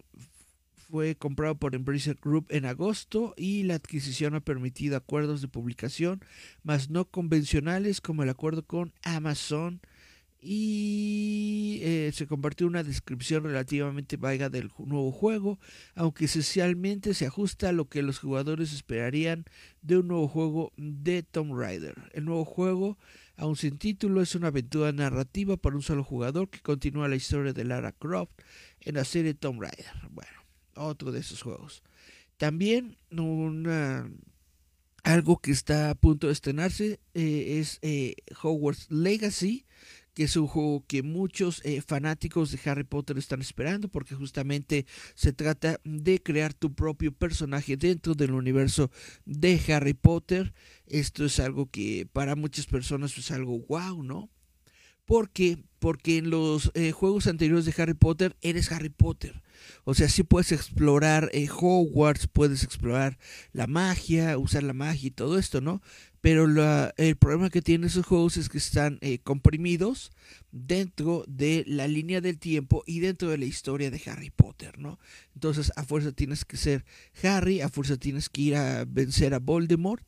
[0.91, 6.21] fue comprado por Embracer Group en agosto y la adquisición ha permitido acuerdos de publicación
[6.63, 9.79] más no convencionales como el acuerdo con Amazon
[10.41, 15.59] y eh, se compartió una descripción relativamente vaga del nuevo juego,
[15.95, 19.45] aunque esencialmente se ajusta a lo que los jugadores esperarían
[19.83, 21.95] de un nuevo juego de Tomb Raider.
[22.13, 22.97] El nuevo juego,
[23.37, 27.53] aun sin título, es una aventura narrativa para un solo jugador que continúa la historia
[27.53, 28.33] de Lara Croft
[28.79, 29.85] en la serie Tomb Raider.
[30.09, 30.40] Bueno,
[30.75, 31.83] otro de esos juegos.
[32.37, 34.09] También una,
[35.03, 39.65] algo que está a punto de estrenarse eh, es eh, Hogwarts Legacy,
[40.13, 44.85] que es un juego que muchos eh, fanáticos de Harry Potter están esperando porque justamente
[45.15, 48.91] se trata de crear tu propio personaje dentro del universo
[49.25, 50.53] de Harry Potter.
[50.85, 54.29] Esto es algo que para muchas personas es algo wow, ¿no?
[55.05, 59.41] Porque porque en los eh, juegos anteriores de Harry Potter eres Harry Potter.
[59.83, 63.17] O sea, sí puedes explorar eh, Hogwarts, puedes explorar
[63.53, 65.81] la magia, usar la magia y todo esto, ¿no?
[66.21, 66.45] Pero
[66.97, 70.11] el problema que tienen esos juegos es que están eh, comprimidos
[70.51, 74.99] dentro de la línea del tiempo y dentro de la historia de Harry Potter, ¿no?
[75.33, 76.85] Entonces, a fuerza tienes que ser
[77.23, 80.05] Harry, a fuerza tienes que ir a vencer a Voldemort.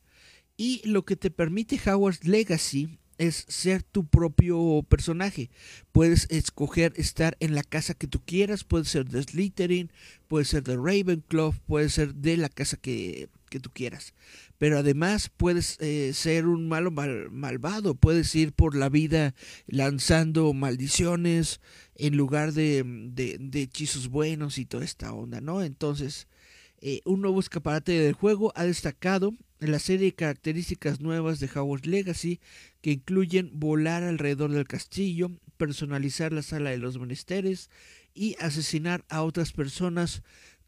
[0.55, 5.49] Y lo que te permite Hogwarts Legacy es ser tu propio personaje.
[5.91, 9.91] Puedes escoger estar en la casa que tú quieras, puede ser de Slytherin,
[10.27, 14.13] puede ser de Ravenclaw, puede ser de la casa que, que tú quieras.
[14.57, 19.35] Pero además puedes eh, ser un malo mal, malvado, puedes ir por la vida
[19.67, 21.61] lanzando maldiciones
[21.95, 25.63] en lugar de, de, de hechizos buenos y toda esta onda, ¿no?
[25.63, 26.27] Entonces,
[26.85, 31.87] eh, un nuevo escaparate del juego ha destacado la serie de características nuevas de Hogwarts
[31.87, 32.41] Legacy
[32.81, 37.69] que incluyen volar alrededor del castillo, personalizar la sala de los menesteres
[38.13, 40.23] y asesinar a otras personas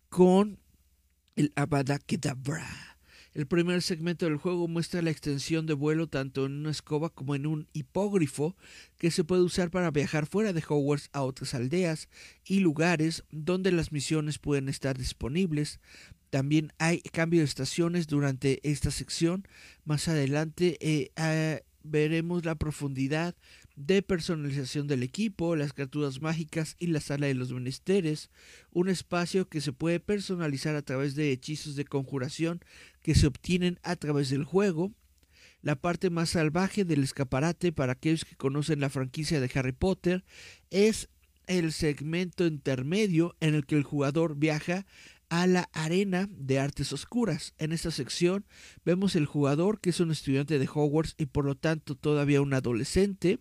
[0.08, 0.58] con
[1.36, 2.95] el Avada Kedavra.
[3.36, 7.36] El primer segmento del juego muestra la extensión de vuelo tanto en una escoba como
[7.36, 8.56] en un hipógrifo
[8.98, 12.08] que se puede usar para viajar fuera de Hogwarts a otras aldeas
[12.46, 15.82] y lugares donde las misiones pueden estar disponibles.
[16.30, 19.46] También hay cambio de estaciones durante esta sección.
[19.84, 23.36] Más adelante eh, eh, veremos la profundidad
[23.76, 28.30] de personalización del equipo, las criaturas mágicas y la sala de los menesteres,
[28.72, 32.62] un espacio que se puede personalizar a través de hechizos de conjuración
[33.06, 34.92] que se obtienen a través del juego,
[35.62, 40.26] la parte más salvaje del escaparate para aquellos que conocen la franquicia de Harry Potter
[40.72, 41.08] es
[41.46, 44.88] el segmento intermedio en el que el jugador viaja
[45.30, 47.54] a la arena de artes oscuras.
[47.60, 48.44] En esta sección
[48.86, 52.56] vemos el jugador que es un estudiante de Hogwarts y por lo tanto todavía un
[52.56, 53.38] adolescente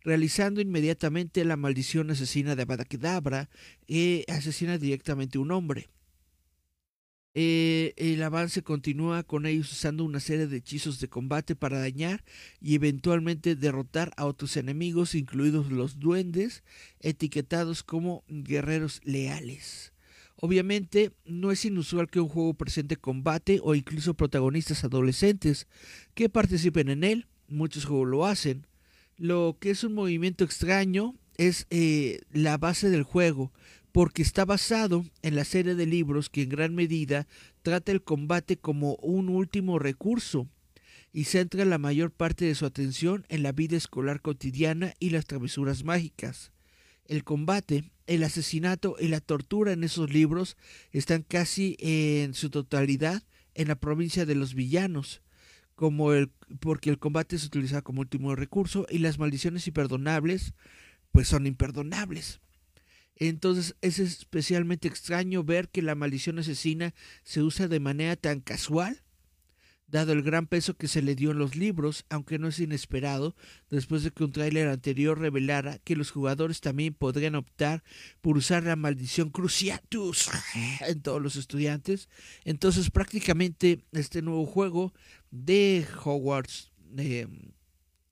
[0.00, 3.48] realizando inmediatamente la maldición asesina de Avada Kedavra
[3.86, 5.88] que asesina directamente a un hombre.
[7.40, 12.24] Eh, el avance continúa con ellos usando una serie de hechizos de combate para dañar
[12.60, 16.64] y eventualmente derrotar a otros enemigos, incluidos los duendes,
[16.98, 19.92] etiquetados como guerreros leales.
[20.34, 25.68] Obviamente no es inusual que un juego presente combate o incluso protagonistas adolescentes
[26.14, 28.66] que participen en él, muchos juegos lo hacen.
[29.16, 33.52] Lo que es un movimiento extraño es eh, la base del juego,
[33.98, 37.26] porque está basado en la serie de libros que en gran medida
[37.62, 40.46] trata el combate como un último recurso
[41.12, 45.26] y centra la mayor parte de su atención en la vida escolar cotidiana y las
[45.26, 46.52] travesuras mágicas.
[47.06, 50.56] El combate, el asesinato y la tortura en esos libros
[50.92, 53.24] están casi en su totalidad
[53.56, 55.22] en la provincia de los villanos,
[55.74, 56.30] como el,
[56.60, 60.54] porque el combate se utiliza como último recurso y las maldiciones imperdonables
[61.10, 62.38] pues son imperdonables.
[63.18, 66.94] Entonces es especialmente extraño ver que la maldición asesina
[67.24, 69.02] se usa de manera tan casual,
[69.88, 73.34] dado el gran peso que se le dio en los libros, aunque no es inesperado,
[73.70, 77.82] después de que un tráiler anterior revelara que los jugadores también podrían optar
[78.20, 80.28] por usar la maldición Cruciatus
[80.86, 82.08] en todos los estudiantes.
[82.44, 84.92] Entonces prácticamente este nuevo juego
[85.30, 87.26] de Hogwarts eh,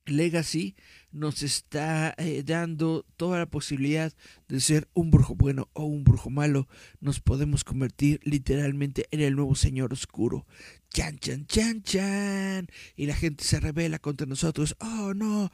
[0.07, 0.77] Legacy
[1.13, 4.13] nos está eh, dando toda la posibilidad
[4.49, 6.69] de ser un brujo bueno o un brujo malo.
[7.01, 10.47] Nos podemos convertir literalmente en el nuevo señor oscuro.
[10.91, 12.69] Chan, chan, chan, chan.
[12.97, 14.77] Y la gente se revela contra nosotros.
[14.81, 15.51] Oh, no.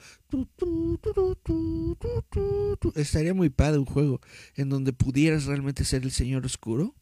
[2.95, 4.21] Estaría muy padre un juego
[4.55, 6.95] en donde pudieras realmente ser el señor oscuro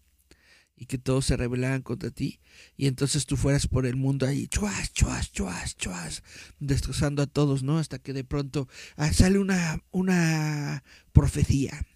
[0.80, 2.40] y que todos se rebelaran contra ti
[2.74, 6.22] y entonces tú fueras por el mundo ahí chuas chuas chuas chuas
[6.58, 8.66] destrozando a todos no hasta que de pronto
[8.96, 11.86] ah, sale una una profecía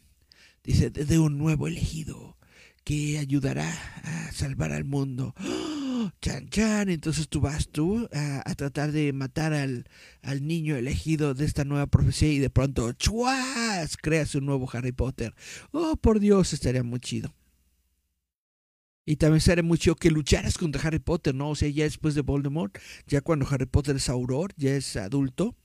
[0.62, 2.36] dice de un nuevo elegido
[2.84, 3.72] que ayudará
[4.02, 6.12] a salvar al mundo ¡Oh!
[6.20, 9.88] chan chan entonces tú vas tú a, a tratar de matar al,
[10.20, 14.92] al niño elegido de esta nueva profecía y de pronto chuas creas un nuevo Harry
[14.92, 15.34] Potter.
[15.72, 17.34] Oh por Dios estaría muy chido
[19.06, 21.50] y también sería mucho que lucharas contra Harry Potter, ¿no?
[21.50, 25.56] O sea, ya después de Voldemort, ya cuando Harry Potter es auror, ya es adulto,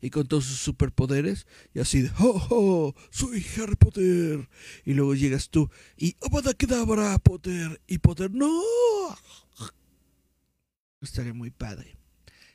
[0.00, 2.94] y con todos sus superpoderes, y así de, ¡oh, oh!
[3.10, 4.48] ¡Soy Harry Potter!
[4.84, 7.80] Y luego llegas tú, y ¡Avada Kedavra, Potter!
[7.86, 8.50] Y Potter, ¡no!
[11.00, 11.96] Estaría muy padre.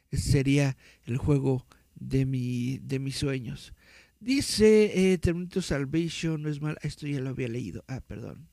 [0.09, 1.65] Ese sería el juego
[1.95, 3.73] de, mi, de mis sueños.
[4.19, 7.83] Dice eh, Terminator Salvation, no es mal, esto ya lo había leído.
[7.87, 8.50] Ah, perdón.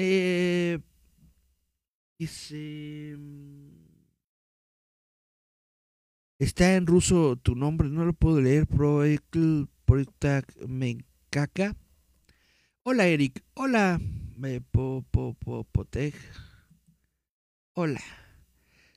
[0.00, 0.78] Eh,
[2.20, 3.18] dice.
[6.38, 8.68] Está en ruso tu nombre, no lo puedo leer.
[8.68, 11.76] Proyecta Menkaka.
[12.84, 13.42] Hola, Eric.
[13.54, 14.00] Hola,
[14.70, 15.66] po, po, po.
[17.74, 18.00] Hola.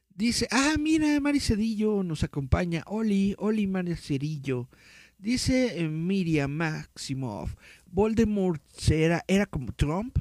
[0.09, 2.83] Dice, ah, mira, Mari Cedillo nos acompaña.
[2.85, 4.69] Oli, Oli Mari Cedillo.
[5.17, 7.55] Dice Miriam Maximov,
[7.87, 10.19] Voldemort era, era como Trump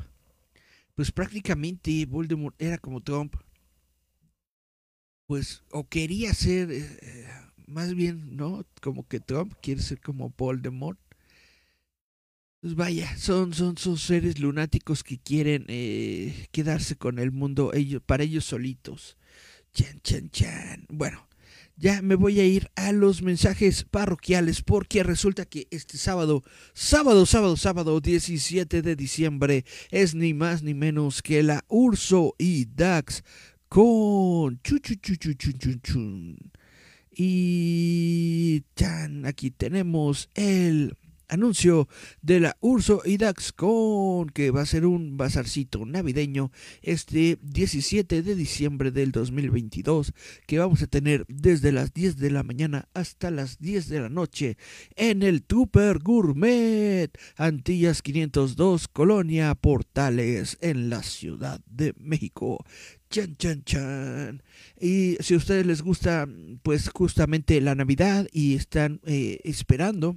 [0.94, 3.34] pues prácticamente Voldemort era como Trump.
[5.26, 7.26] Pues, o quería ser, eh, eh,
[7.66, 8.66] más bien, ¿no?
[8.80, 10.98] Como que Trump quiere ser como Voldemort.
[12.60, 18.02] Pues vaya, son, son, son seres lunáticos que quieren eh, quedarse con el mundo ellos,
[18.04, 19.16] para ellos solitos.
[19.72, 20.86] Chan, chan, chan.
[20.90, 21.26] Bueno,
[21.80, 27.24] ya me voy a ir a los mensajes parroquiales porque resulta que este sábado, sábado,
[27.24, 33.24] sábado, sábado 17 de diciembre es ni más ni menos que la Urso y Dax
[33.70, 34.60] con
[37.12, 38.62] y
[39.24, 40.96] aquí tenemos el
[41.30, 41.88] anuncio
[42.22, 46.50] de la Urso y Daxcon, que va a ser un bazarcito navideño
[46.82, 50.12] este 17 de diciembre del 2022,
[50.46, 54.08] que vamos a tener desde las 10 de la mañana hasta las 10 de la
[54.08, 54.56] noche
[54.96, 62.64] en el Trooper Gourmet, Antillas 502, Colonia Portales, en la Ciudad de México.
[63.10, 64.42] Chan, chan, chan.
[64.80, 66.28] Y si a ustedes les gusta,
[66.62, 70.16] pues justamente la Navidad y están eh, esperando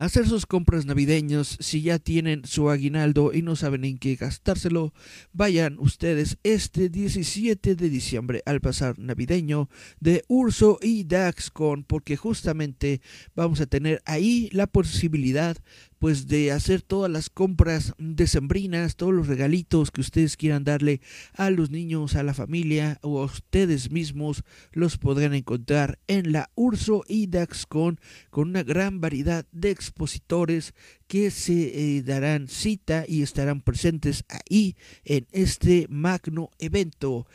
[0.00, 1.58] hacer sus compras navideños.
[1.60, 4.92] Si ya tienen su aguinaldo y no saben en qué gastárselo,
[5.32, 9.68] vayan ustedes este 17 de diciembre al pasar navideño
[10.00, 13.02] de Urso y Daxcon, porque justamente
[13.36, 15.56] vamos a tener ahí la posibilidad
[16.00, 21.02] pues de hacer todas las compras decembrinas, todos los regalitos que ustedes quieran darle
[21.34, 24.42] a los niños, a la familia o a ustedes mismos,
[24.72, 30.74] los podrán encontrar en la Urso y Daxcon con una gran variedad de expositores
[31.06, 37.26] que se eh, darán cita y estarán presentes ahí en este magno evento.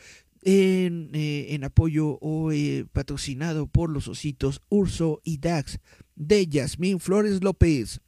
[0.42, 5.80] En, eh, en apoyo o eh, patrocinado por los ositos Urso y Dax
[6.14, 8.00] de Yasmín Flores López.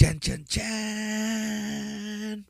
[0.00, 2.46] Chan, chan, chan.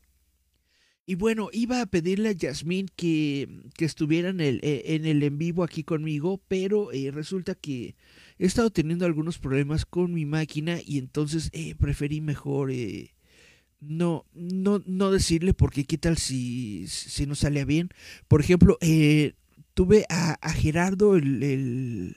[1.05, 5.21] Y bueno, iba a pedirle a Yasmín que, que estuviera en el, eh, en el
[5.21, 7.95] en vivo aquí conmigo, pero eh, resulta que
[8.39, 12.71] he estado teniendo algunos problemas con mi máquina y entonces eh, preferí mejor
[13.81, 17.89] no, no, no decirle porque qué tal si, si no sale bien.
[18.29, 18.77] Por ejemplo,
[19.73, 22.15] tuve a, a Gerardo el,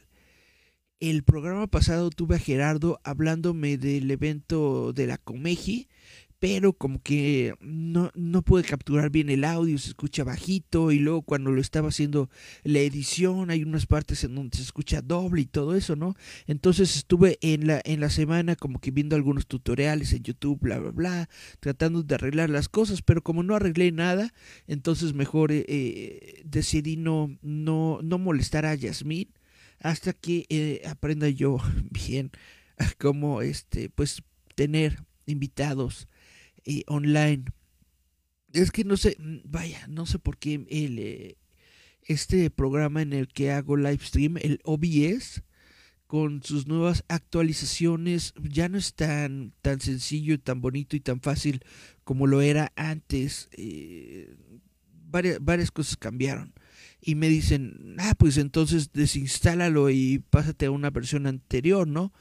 [1.10, 5.88] el programa pasado tuve a Gerardo hablándome del evento de la Comeji,
[6.38, 11.22] pero como que no, no pude capturar bien el audio, se escucha bajito y luego
[11.22, 12.30] cuando lo estaba haciendo
[12.62, 16.14] la edición hay unas partes en donde se escucha doble y todo eso, ¿no?
[16.46, 20.78] Entonces estuve en la, en la semana como que viendo algunos tutoriales en YouTube, bla,
[20.78, 21.28] bla, bla,
[21.60, 24.32] tratando de arreglar las cosas, pero como no arreglé nada,
[24.66, 29.28] entonces mejor eh, eh, decidí no, no, no molestar a Yasmín
[29.84, 31.58] hasta que eh, aprenda yo
[31.90, 32.32] bien
[32.98, 34.22] cómo este pues
[34.56, 36.08] tener invitados
[36.64, 37.44] eh, online.
[38.52, 41.36] Es que no sé mm, vaya no sé por qué el eh,
[42.02, 45.42] este programa en el que hago live stream el OBS
[46.06, 51.62] con sus nuevas actualizaciones ya no es tan tan sencillo tan bonito y tan fácil
[52.04, 53.50] como lo era antes
[55.10, 56.54] varias, varias cosas cambiaron
[57.04, 62.12] y me dicen, ah, pues entonces desinstálalo y pásate a una versión anterior, ¿no?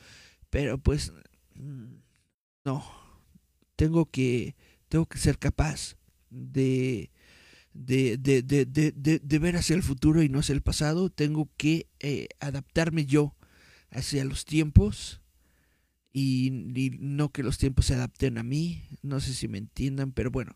[0.49, 1.13] Pero pues
[1.55, 1.95] mm,
[2.65, 2.85] no,
[3.77, 4.55] tengo que,
[4.89, 5.95] tengo que ser capaz
[6.29, 7.11] de,
[7.73, 11.49] de, de, de, de, de ver hacia el futuro y no hacia el pasado, tengo
[11.55, 13.35] que eh, adaptarme yo
[13.89, 15.21] hacia los tiempos
[16.11, 20.11] y, y no que los tiempos se adapten a mí, no sé si me entiendan,
[20.11, 20.55] pero bueno,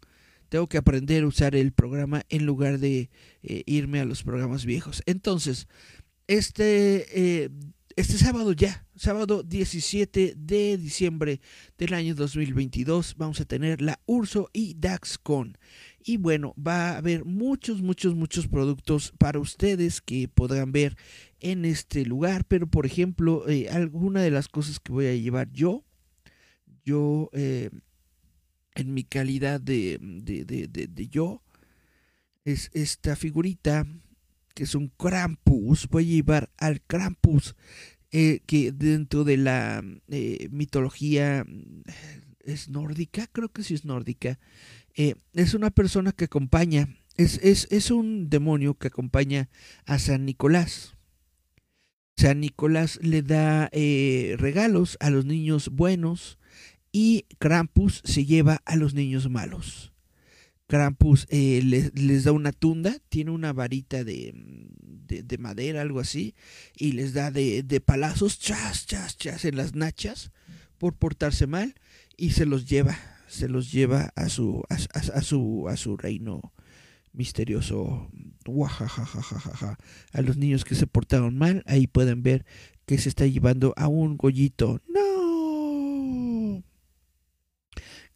[0.50, 3.10] tengo que aprender a usar el programa en lugar de
[3.44, 5.04] eh, irme a los programas viejos.
[5.06, 5.68] Entonces,
[6.28, 7.06] este,
[7.44, 7.50] eh,
[7.96, 11.42] este sábado ya, sábado 17 de diciembre
[11.78, 15.58] del año 2022, vamos a tener la Urso y DaxCon.
[16.04, 20.96] Y bueno, va a haber muchos, muchos, muchos productos para ustedes que podrán ver
[21.42, 22.46] en este lugar.
[22.46, 25.84] Pero, por ejemplo, eh, alguna de las cosas que voy a llevar yo,
[26.86, 27.30] yo
[28.78, 31.42] en mi calidad de, de, de, de, de yo,
[32.46, 33.86] es esta figurita
[34.54, 35.88] que es un Krampus.
[35.90, 37.56] Voy a llevar al Krampus,
[38.12, 41.46] eh, que dentro de la eh, mitología
[42.40, 44.40] es nórdica, creo que sí es nórdica.
[44.96, 49.50] Eh, es una persona que acompaña, es, es, es un demonio que acompaña
[49.86, 50.94] a San Nicolás.
[52.16, 53.70] San Nicolás le da
[54.38, 56.40] regalos a los niños buenos
[56.92, 59.94] y Krampus se lleva a los niños malos.
[60.68, 64.34] Krampus eh, les, da una tunda, tiene una varita de,
[64.78, 66.36] de, de madera, algo así,
[66.76, 70.32] y les da de, de, palazos, chas, chas, chas, en las nachas
[70.78, 71.76] por portarse mal,
[72.18, 76.54] y se los lleva, se los lleva a su, a su, a su reino
[77.14, 78.10] misterioso.
[78.46, 79.78] Uajajajajaja.
[80.14, 82.46] A los niños que se portaron mal, ahí pueden ver
[82.86, 84.82] que se está llevando a un gollito.
[84.88, 85.07] ¡No!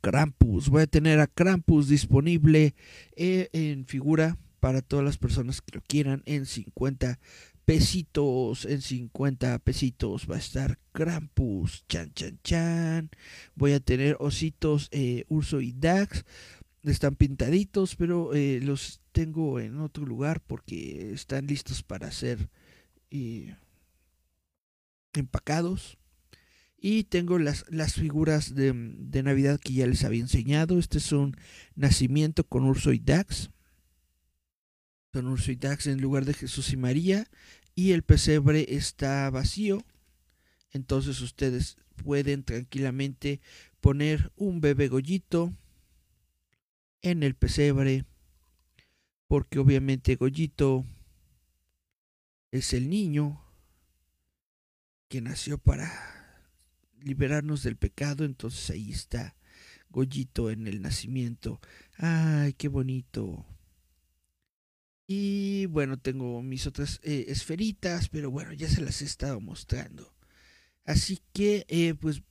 [0.02, 0.70] Krampus.
[0.70, 2.76] Voy a tener a Krampus disponible
[3.16, 7.20] eh, en figura para todas las personas que lo quieran en 50
[7.66, 8.66] pesitos.
[8.66, 11.86] En 50 pesitos va a estar Krampus.
[11.88, 13.10] Chan, chan, chan.
[13.56, 16.26] Voy a tener ositos eh, Urso y Dax.
[16.84, 22.50] Están pintaditos, pero eh, los tengo en otro lugar porque están listos para ser
[25.14, 26.01] empacados.
[26.84, 30.80] Y tengo las, las figuras de, de, Navidad que ya les había enseñado.
[30.80, 31.38] Este es un
[31.76, 33.52] nacimiento con Urso y Dax.
[35.14, 37.28] Son Urso y Dax en lugar de Jesús y María.
[37.76, 39.86] Y el pesebre está vacío.
[40.72, 43.42] Entonces ustedes pueden tranquilamente
[43.80, 45.54] poner un bebé gollito
[47.04, 48.06] en el pesebre.
[49.28, 50.84] Porque obviamente Gollito
[52.52, 53.42] es el niño
[55.08, 56.21] que nació para
[57.04, 59.36] liberarnos del pecado, entonces ahí está
[59.90, 61.60] Gollito en el nacimiento.
[61.98, 63.46] Ay, qué bonito.
[65.08, 70.16] Y bueno, tengo mis otras eh, esferitas, pero bueno, ya se las he estado mostrando.
[70.86, 72.24] Así que, eh, pues,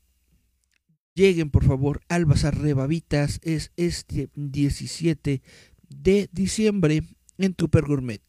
[1.15, 3.39] lleguen por favor al Bazar Rebabitas.
[3.43, 5.43] Es este 17
[5.89, 7.03] de diciembre
[7.37, 8.23] en Tupper Gourmet.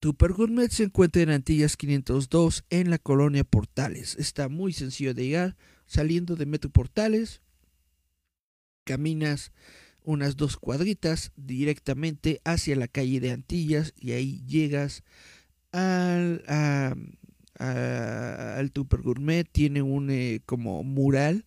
[0.00, 4.14] Tupper Gourmet se encuentra en Antillas 502 en la colonia Portales.
[4.16, 5.56] Está muy sencillo de llegar.
[5.86, 7.42] Saliendo de Metro Portales,
[8.84, 9.52] caminas
[10.02, 15.02] unas dos cuadritas directamente hacia la calle de Antillas y ahí llegas
[15.72, 16.94] al, a,
[19.02, 19.48] Gourmet.
[19.50, 21.44] Tiene un eh, como mural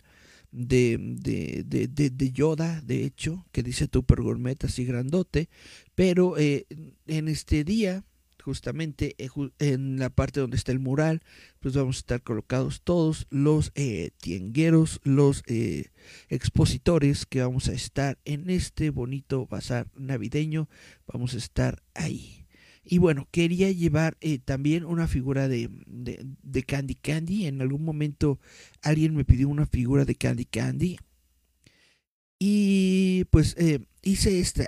[0.50, 5.48] de, de, de, de, de Yoda, de hecho, que dice Super Gourmet así grandote,
[5.94, 6.66] pero eh,
[7.06, 8.04] en este día
[8.42, 9.28] justamente eh,
[9.58, 11.22] en la parte donde está el mural,
[11.60, 15.86] pues vamos a estar colocados todos los eh, tiengueros, los eh,
[16.28, 20.68] expositores que vamos a estar en este bonito bazar navideño,
[21.06, 22.46] vamos a estar ahí.
[22.84, 25.70] Y bueno, quería llevar eh, también una figura de,
[26.66, 27.46] Candy Candy.
[27.46, 28.40] En algún momento
[28.82, 30.98] alguien me pidió una figura de Candy Candy.
[32.40, 33.56] Y pues
[34.02, 34.66] hice esta.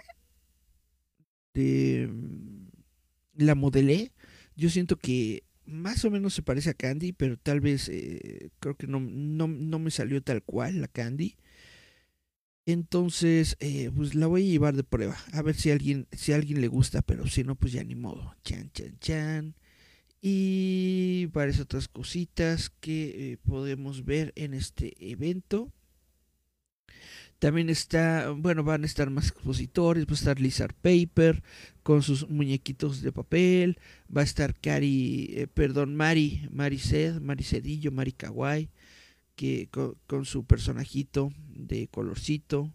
[1.54, 2.08] De,
[3.36, 4.12] la modelé.
[4.56, 8.76] Yo siento que más o menos se parece a Candy, pero tal vez eh, creo
[8.76, 11.36] que no, no, no, me salió tal cual la Candy.
[12.66, 15.16] Entonces, eh, pues la voy a llevar de prueba.
[15.32, 17.94] A ver si alguien, si a alguien le gusta, pero si no, pues ya ni
[17.94, 18.34] modo.
[18.42, 19.54] Chan, chan, chan.
[20.22, 25.72] Y varias otras cositas que eh, podemos ver en este evento.
[27.38, 31.42] También está, bueno, van a estar más expositores, va a estar Lizard Paper
[31.82, 33.78] con sus muñequitos de papel,
[34.14, 38.70] va a estar Cari, eh, perdón, Mari, Mari Ced, Mari Cedillo, Mari Kawaii,
[39.36, 42.72] que con, con, su personajito de colorcito,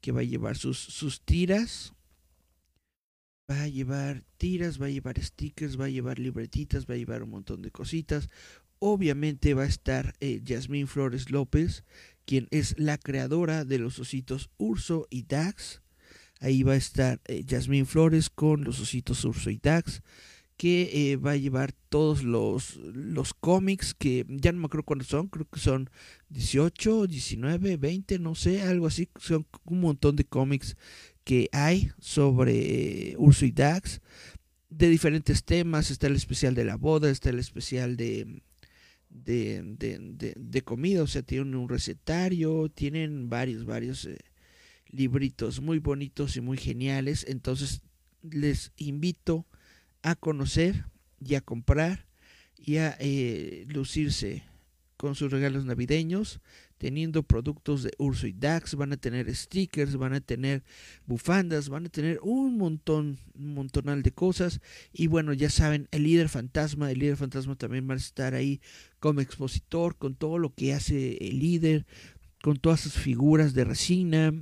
[0.00, 1.92] que va a llevar sus, sus tiras,
[3.50, 7.22] va a llevar tiras, va a llevar stickers, va a llevar libretitas, va a llevar
[7.22, 8.30] un montón de cositas.
[8.78, 11.84] Obviamente va a estar eh, Yasmín Flores López,
[12.24, 15.82] quien es la creadora de los ositos Urso y Dax.
[16.40, 20.02] Ahí va a estar eh, Yasmín Flores con los ositos Urso y Dax,
[20.56, 25.08] que eh, va a llevar todos los, los cómics, que ya no me acuerdo cuántos
[25.08, 25.90] son, creo que son
[26.30, 29.08] 18, 19, 20, no sé, algo así.
[29.18, 30.76] Son un montón de cómics
[31.24, 34.00] que hay sobre eh, Urso y Dax,
[34.70, 35.90] de diferentes temas.
[35.90, 38.42] Está el especial de la boda, está el especial de
[39.10, 44.16] de, de, de, de, comida, o sea, tienen un recetario, tienen varios, varios eh,
[44.88, 47.82] libritos muy bonitos y muy geniales, entonces
[48.22, 49.46] les invito
[50.02, 50.86] a conocer
[51.20, 52.06] y a comprar
[52.56, 54.44] y a eh, lucirse
[54.96, 56.40] con sus regalos navideños,
[56.80, 60.64] teniendo productos de Urso y Dax, van a tener stickers, van a tener
[61.04, 64.62] bufandas, van a tener un montón, un montonal de cosas.
[64.90, 68.62] Y bueno, ya saben, el líder fantasma, el líder fantasma también va a estar ahí
[68.98, 71.84] como expositor, con todo lo que hace el líder,
[72.42, 74.32] con todas sus figuras de resina,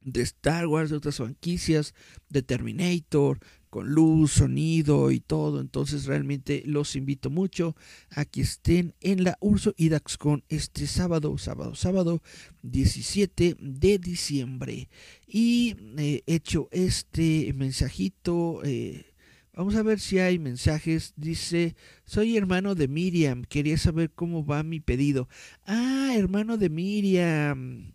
[0.00, 1.94] de Star Wars, de otras franquicias,
[2.28, 3.38] de Terminator,
[3.76, 5.60] con luz, sonido y todo.
[5.60, 7.76] Entonces realmente los invito mucho
[8.08, 12.22] a que estén en la Urso y Daxcon este sábado, sábado, sábado
[12.62, 14.88] 17 de diciembre.
[15.26, 19.04] Y eh, hecho este mensajito, eh,
[19.52, 21.12] vamos a ver si hay mensajes.
[21.14, 25.28] Dice, soy hermano de Miriam, quería saber cómo va mi pedido.
[25.66, 27.92] Ah, hermano de Miriam.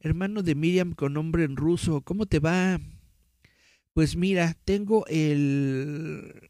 [0.00, 2.80] Hermano de Miriam con nombre en ruso, ¿cómo te va?
[4.00, 6.48] Pues mira, tengo el...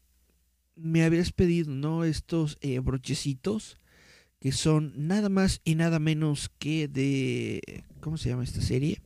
[0.77, 2.05] Me habías pedido, ¿no?
[2.05, 3.77] Estos eh, brochecitos
[4.39, 7.83] que son nada más y nada menos que de...
[7.99, 9.01] ¿Cómo se llama esta serie?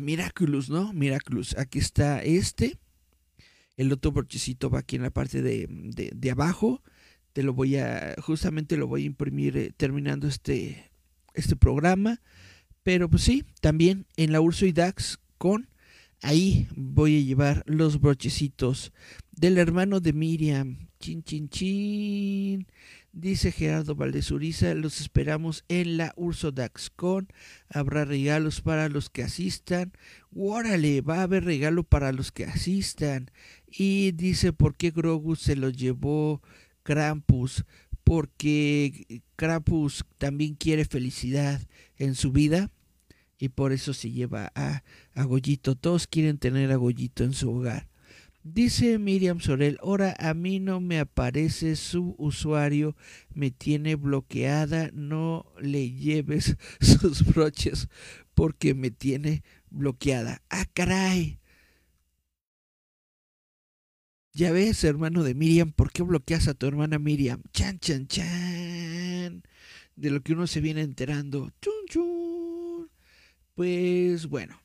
[0.00, 0.94] Miraculous, ¿no?
[0.94, 1.58] Miraculous.
[1.58, 2.78] Aquí está este.
[3.76, 6.82] El otro brochecito va aquí en la parte de, de, de abajo.
[7.34, 8.14] Te lo voy a...
[8.22, 10.90] Justamente lo voy a imprimir eh, terminando este,
[11.34, 12.22] este programa.
[12.84, 15.68] Pero pues sí, también en la Urso y Dax con
[16.24, 18.92] ahí voy a llevar los brochecitos
[19.32, 20.88] del hermano de Miriam.
[20.98, 22.66] Chin, chin, chin.
[23.12, 27.28] Dice Gerardo Valdezuriza, los esperamos en la Urso Dax con.
[27.68, 29.92] Habrá regalos para los que asistan.
[30.34, 33.30] Órale, va a haber regalo para los que asistan.
[33.68, 36.42] Y dice, ¿por qué Grogu se lo llevó
[36.82, 37.64] Krampus?
[38.04, 41.60] Porque Krampus también quiere felicidad
[41.96, 42.70] en su vida
[43.38, 44.84] y por eso se lleva a,
[45.14, 45.74] a Goyito.
[45.74, 47.88] Todos quieren tener a en su hogar.
[48.42, 52.94] Dice Miriam Sorel, ahora a mí no me aparece su usuario,
[53.32, 57.88] me tiene bloqueada, no le lleves sus broches
[58.34, 60.42] porque me tiene bloqueada.
[60.50, 61.38] ¡Ah, caray!
[64.36, 67.40] Ya ves, hermano de Miriam, ¿por qué bloqueas a tu hermana Miriam?
[67.52, 69.44] Chan, chan, chan.
[69.94, 71.52] De lo que uno se viene enterando.
[71.60, 72.90] Chun, chun.
[73.54, 74.60] Pues bueno,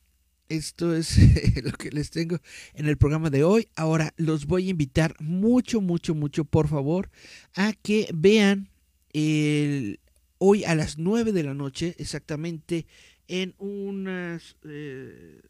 [0.47, 1.19] esto es
[1.63, 2.39] lo que les tengo
[2.73, 3.67] en el programa de hoy.
[3.75, 7.11] Ahora los voy a invitar mucho, mucho, mucho, por favor,
[7.53, 8.69] a que vean
[9.13, 9.99] el,
[10.39, 12.87] hoy a las 9 de la noche, exactamente
[13.27, 15.41] en unas eh,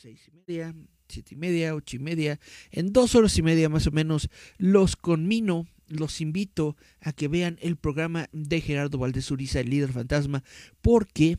[0.00, 0.74] seis y media,
[1.08, 2.38] siete y media, ocho y media,
[2.70, 7.58] en dos horas y media más o menos, los conmino los invito a que vean
[7.62, 10.44] el programa de Gerardo Valdés Uriza, el líder fantasma,
[10.82, 11.38] porque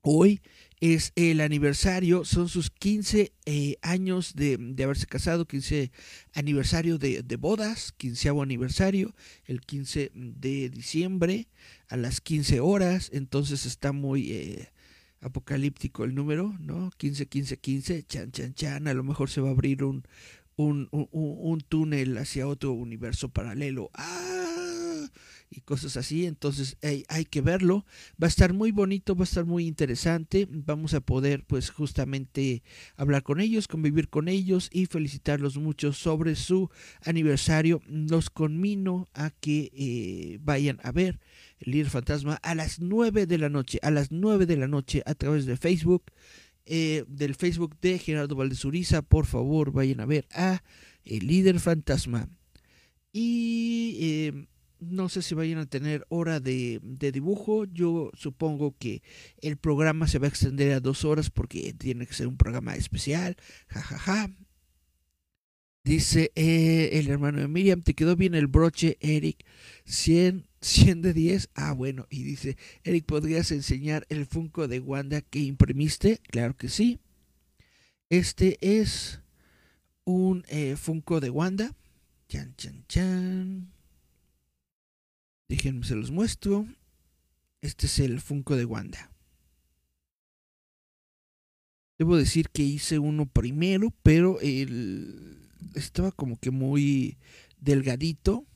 [0.00, 0.40] hoy
[0.80, 5.92] es el aniversario, son sus 15 eh, años de, de, haberse casado, 15
[6.32, 9.14] aniversario de, de, bodas, 15 aniversario,
[9.44, 11.48] el 15 de diciembre
[11.88, 14.72] a las 15 horas, entonces está muy eh,
[15.20, 16.90] apocalíptico el número, ¿no?
[16.96, 20.04] 15, 15, 15, chan, chan, chan, a lo mejor se va a abrir un,
[20.56, 23.90] un, un, un túnel hacia otro universo paralelo.
[23.94, 24.40] ¡Ah!
[25.50, 26.26] y cosas así.
[26.26, 27.84] Entonces hay, hay, que verlo.
[28.22, 30.46] Va a estar muy bonito, va a estar muy interesante.
[30.48, 32.62] Vamos a poder pues justamente
[32.96, 36.70] hablar con ellos, convivir con ellos y felicitarlos mucho sobre su
[37.02, 37.82] aniversario.
[37.86, 41.18] Los conmino a que eh, vayan a ver
[41.60, 43.78] líder fantasma a las 9 de la noche.
[43.82, 46.04] A las 9 de la noche a través de Facebook.
[46.66, 49.02] Eh, del Facebook de Gerardo Valdezuriza.
[49.02, 50.62] Por favor, vayan a ver a
[51.04, 52.28] el líder fantasma.
[53.12, 54.46] Y eh,
[54.78, 57.64] no sé si vayan a tener hora de, de, dibujo.
[57.64, 59.02] Yo supongo que
[59.40, 62.76] el programa se va a extender a dos horas porque tiene que ser un programa
[62.76, 63.36] especial.
[63.68, 64.34] jajaja ja, ja.
[65.82, 69.46] Dice eh, el hermano de Miriam, ¿te quedó bien el broche, Eric?
[69.86, 71.50] 100, 100 de 10.
[71.54, 72.06] Ah, bueno.
[72.10, 76.18] Y dice, Eric, ¿podrías enseñar el Funko de Wanda que imprimiste?
[76.30, 77.00] Claro que sí.
[78.08, 79.20] Este es
[80.04, 81.74] un eh, Funko de Wanda.
[82.28, 83.72] Chan, chan, chan.
[85.48, 86.66] Déjenme se los muestro.
[87.60, 89.10] Este es el Funko de Wanda.
[91.98, 95.40] Debo decir que hice uno primero, pero el
[95.74, 97.18] estaba como que muy
[97.58, 98.46] delgadito.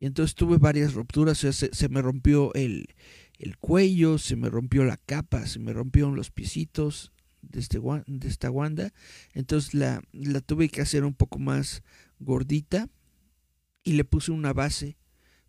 [0.00, 1.38] Y entonces tuve varias rupturas.
[1.38, 2.94] O sea, se, se, me rompió el,
[3.38, 8.28] el, cuello, se me rompió la capa, se me rompieron los piecitos de, este, de
[8.28, 8.92] esta Wanda.
[9.34, 11.82] Entonces la, la tuve que hacer un poco más
[12.18, 12.88] gordita.
[13.82, 14.98] Y le puse una base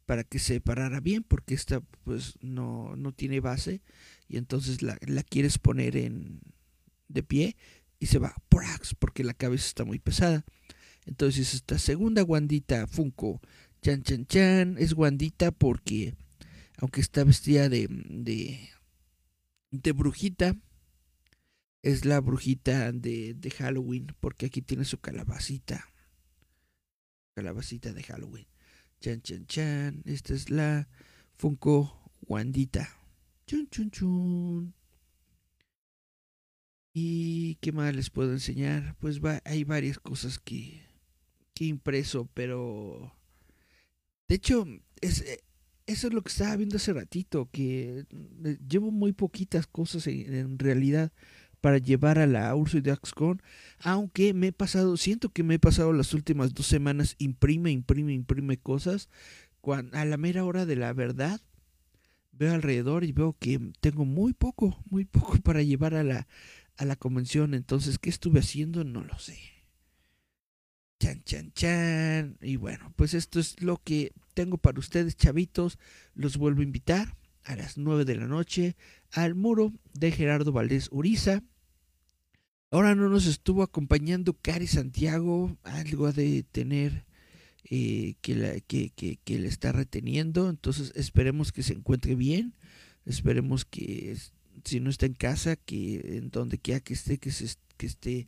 [0.06, 3.82] para que se parara bien, porque esta pues no, no tiene base
[4.28, 6.42] y entonces la, la, quieres poner en
[7.08, 7.56] de pie
[8.00, 8.96] y se va ¡prax!
[8.96, 10.44] porque la cabeza está muy pesada.
[11.06, 13.42] Entonces esta segunda guandita Funko,
[13.82, 16.16] chan chan chan, es guandita porque
[16.78, 18.70] aunque está vestida de, de,
[19.70, 20.56] de brujita,
[21.84, 25.88] es la brujita de, de Halloween, porque aquí tiene su calabacita.
[27.36, 28.48] Calabacita de Halloween.
[29.00, 30.02] Chan, chan, chan.
[30.06, 30.90] Esta es la
[31.38, 32.90] Funko Wandita.
[33.46, 34.76] Chun, chun, chun.
[36.94, 38.96] ¿Y qué más les puedo enseñar?
[39.00, 40.82] Pues va, hay varias cosas que,
[41.54, 43.16] que impreso, pero...
[44.32, 44.66] De hecho,
[45.02, 45.26] es,
[45.88, 48.06] eso es lo que estaba viendo hace ratito, que
[48.46, 51.12] eh, llevo muy poquitas cosas en, realidad
[51.60, 53.42] para llevar a la Urso de Axcon,
[53.80, 58.14] aunque me he pasado, siento que me he pasado las últimas dos semanas, imprime, imprime,
[58.14, 59.10] imprime cosas,
[59.60, 61.42] cuando, a la mera hora de la verdad,
[62.32, 66.30] veo alrededor y veo que tengo muy poco, muy poco para llevar a la,
[66.78, 68.86] a la convención, entonces, ¿qué estuve haciendo?
[68.86, 69.51] No lo sé.
[71.02, 72.38] Chan, chan, chan.
[72.42, 75.80] Y bueno, pues esto es lo que tengo para ustedes, chavitos.
[76.14, 78.76] Los vuelvo a invitar a las 9 de la noche
[79.12, 81.42] al muro de Gerardo Valdés Uriza.
[82.70, 87.08] Ahora no nos estuvo acompañando Cari Santiago, algo de tener
[87.64, 92.54] eh, que, la, que, que, le está reteniendo, entonces esperemos que se encuentre bien,
[93.08, 94.16] esperemos que
[94.66, 98.28] si no está en casa, que en donde quiera que esté, que, se, que esté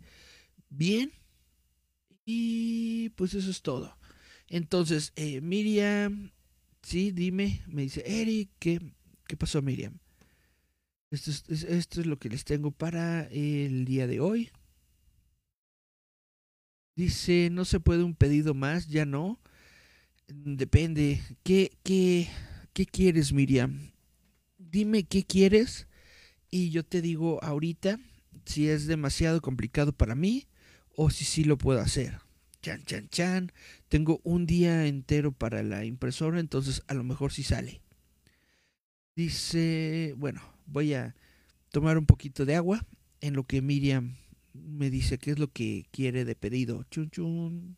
[0.71, 1.11] bien.
[2.25, 3.97] Y pues eso es todo.
[4.47, 6.31] Entonces, eh, Miriam,
[6.81, 8.79] sí, dime, me dice, Eric, ¿qué,
[9.27, 9.99] qué pasó Miriam?
[11.11, 14.49] Esto es, esto es lo que les tengo para el día de hoy.
[16.95, 19.39] Dice, no se puede un pedido más, ya no.
[20.27, 21.21] Depende.
[21.43, 22.29] ¿Qué, qué,
[22.73, 23.91] qué quieres, Miriam?
[24.57, 25.87] Dime qué quieres
[26.49, 27.99] y yo te digo ahorita
[28.45, 30.47] si es demasiado complicado para mí
[30.95, 32.19] o si sí lo puedo hacer.
[32.61, 33.51] Chan, chan, chan.
[33.89, 37.81] Tengo un día entero para la impresora, entonces a lo mejor sí sale.
[39.15, 41.15] Dice, bueno, voy a
[41.69, 42.85] tomar un poquito de agua
[43.21, 44.15] en lo que Miriam
[44.53, 46.83] me dice qué es lo que quiere de pedido.
[46.89, 47.77] Chun chun.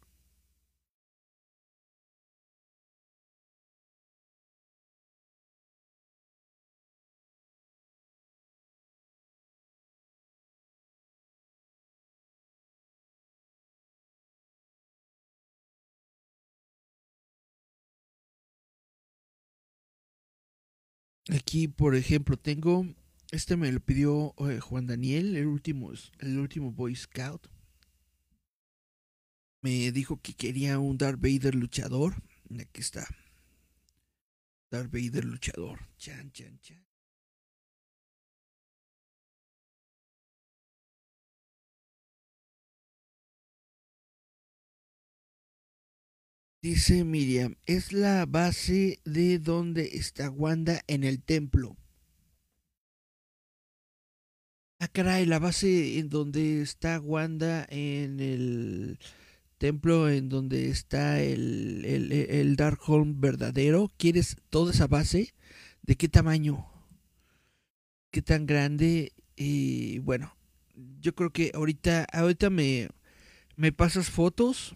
[21.29, 22.85] Aquí, por ejemplo, tengo
[23.31, 27.47] este me lo pidió eh, Juan Daniel, el último, el último Boy Scout.
[29.61, 32.13] me dijo que quería un Darth Vader luchador.
[32.59, 33.07] Aquí está.
[34.69, 35.79] Darth Vader luchador.
[35.97, 36.85] Chan, chan, chan.
[46.65, 51.77] Dice Miriam, es la base de donde está Wanda en el templo.
[54.79, 58.97] Ah, caray, la base en donde está Wanda en el
[59.59, 63.91] templo, en donde está el, el, el Darkholm verdadero.
[63.97, 65.35] ¿Quieres toda esa base?
[65.83, 66.65] ¿De qué tamaño?
[68.09, 69.13] ¿Qué tan grande?
[69.35, 70.35] Y bueno,
[70.99, 72.89] yo creo que ahorita, ahorita me,
[73.55, 74.75] me pasas fotos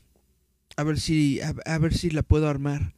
[0.80, 2.94] a ver si a, ver si la puedo armar.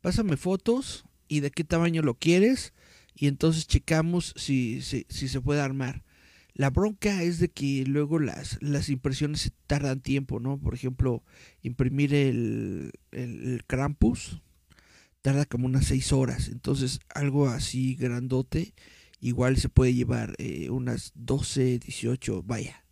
[0.00, 2.72] Pásame fotos y de qué tamaño lo quieres
[3.14, 6.04] y entonces checamos si, si, se puede armar.
[6.54, 10.58] La bronca es de que luego las, las impresiones tardan tiempo, ¿no?
[10.58, 11.22] Por ejemplo,
[11.60, 14.40] imprimir el, el, Krampus
[15.20, 16.48] tarda como unas 6 horas.
[16.48, 18.72] Entonces, algo así grandote,
[19.20, 22.84] igual se puede llevar eh, unas 12, 18, vaya,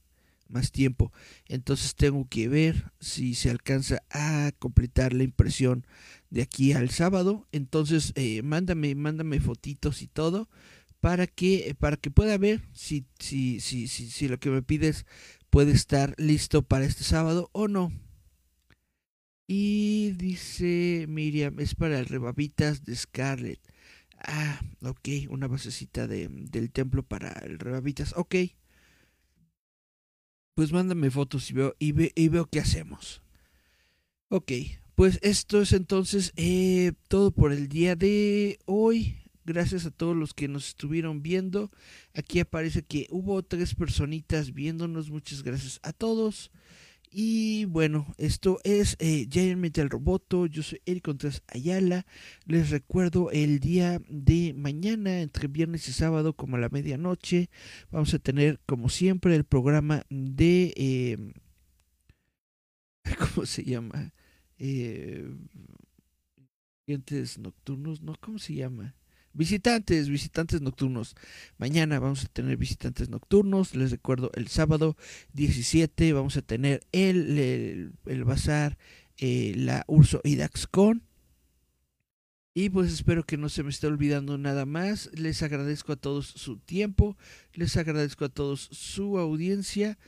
[0.49, 1.13] más tiempo.
[1.47, 5.87] Entonces tengo que ver si se alcanza a completar la impresión
[6.31, 7.47] de aquí al sábado.
[7.53, 10.49] Entonces eh, mándame, mándame fotitos y todo
[11.01, 15.07] para que, para que pueda ver si, si, si, si, si lo que me pides
[15.51, 17.93] puede estar listo para este sábado o no.
[19.49, 23.61] Y dice Miriam, es para el rebabitas de Scarlett.
[24.19, 28.15] Ah, ok, una basecita de, del templo para el rebabitas.
[28.17, 28.35] Ok
[30.57, 33.21] pues mándame fotos y veo, y, veo qué hacemos.
[34.31, 34.53] Ok,
[34.95, 39.19] pues esto es entonces eh, todo por el día de hoy.
[39.45, 41.71] Gracias a todos los que nos estuvieron viendo.
[42.15, 45.11] Aquí aparece que hubo tres personitas viéndonos.
[45.11, 46.51] Muchas gracias a todos.
[47.19, 50.45] Y bueno, esto es eh, Giant Metal Roboto.
[50.45, 52.05] Yo soy Eric Contreras Ayala.
[52.45, 57.49] Les recuerdo el día de mañana, entre viernes y sábado, como a la medianoche,
[57.91, 60.75] vamos a tener, como siempre, el programa de.
[60.77, 61.33] Eh,
[63.35, 64.13] ¿Cómo se llama?
[64.59, 65.27] Eh,
[67.39, 68.15] nocturnos, ¿no?
[68.21, 68.95] ¿Cómo se llama?
[69.37, 71.15] Visitantes, visitantes nocturnos.
[71.59, 73.75] Mañana vamos a tener visitantes nocturnos.
[73.75, 74.97] Les recuerdo, el sábado
[75.35, 78.79] 17 vamos a tener el, el, bazar,
[79.19, 81.03] eh, la Urso y Daxcon.
[82.55, 85.11] Y pues espero que no se me esté olvidando nada más.
[85.13, 87.19] Les agradezco a todos su tiempo.
[87.53, 89.99] Les agradezco a todos su audiencia.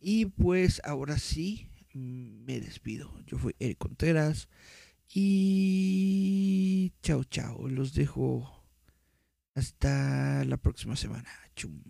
[0.00, 3.12] Y pues ahora sí, me despido.
[3.26, 4.48] Yo fui Eric Contreras.
[5.12, 7.68] Y chao, chao.
[7.68, 8.57] Los dejo
[9.58, 11.28] hasta la próxima semana.
[11.54, 11.82] Chum.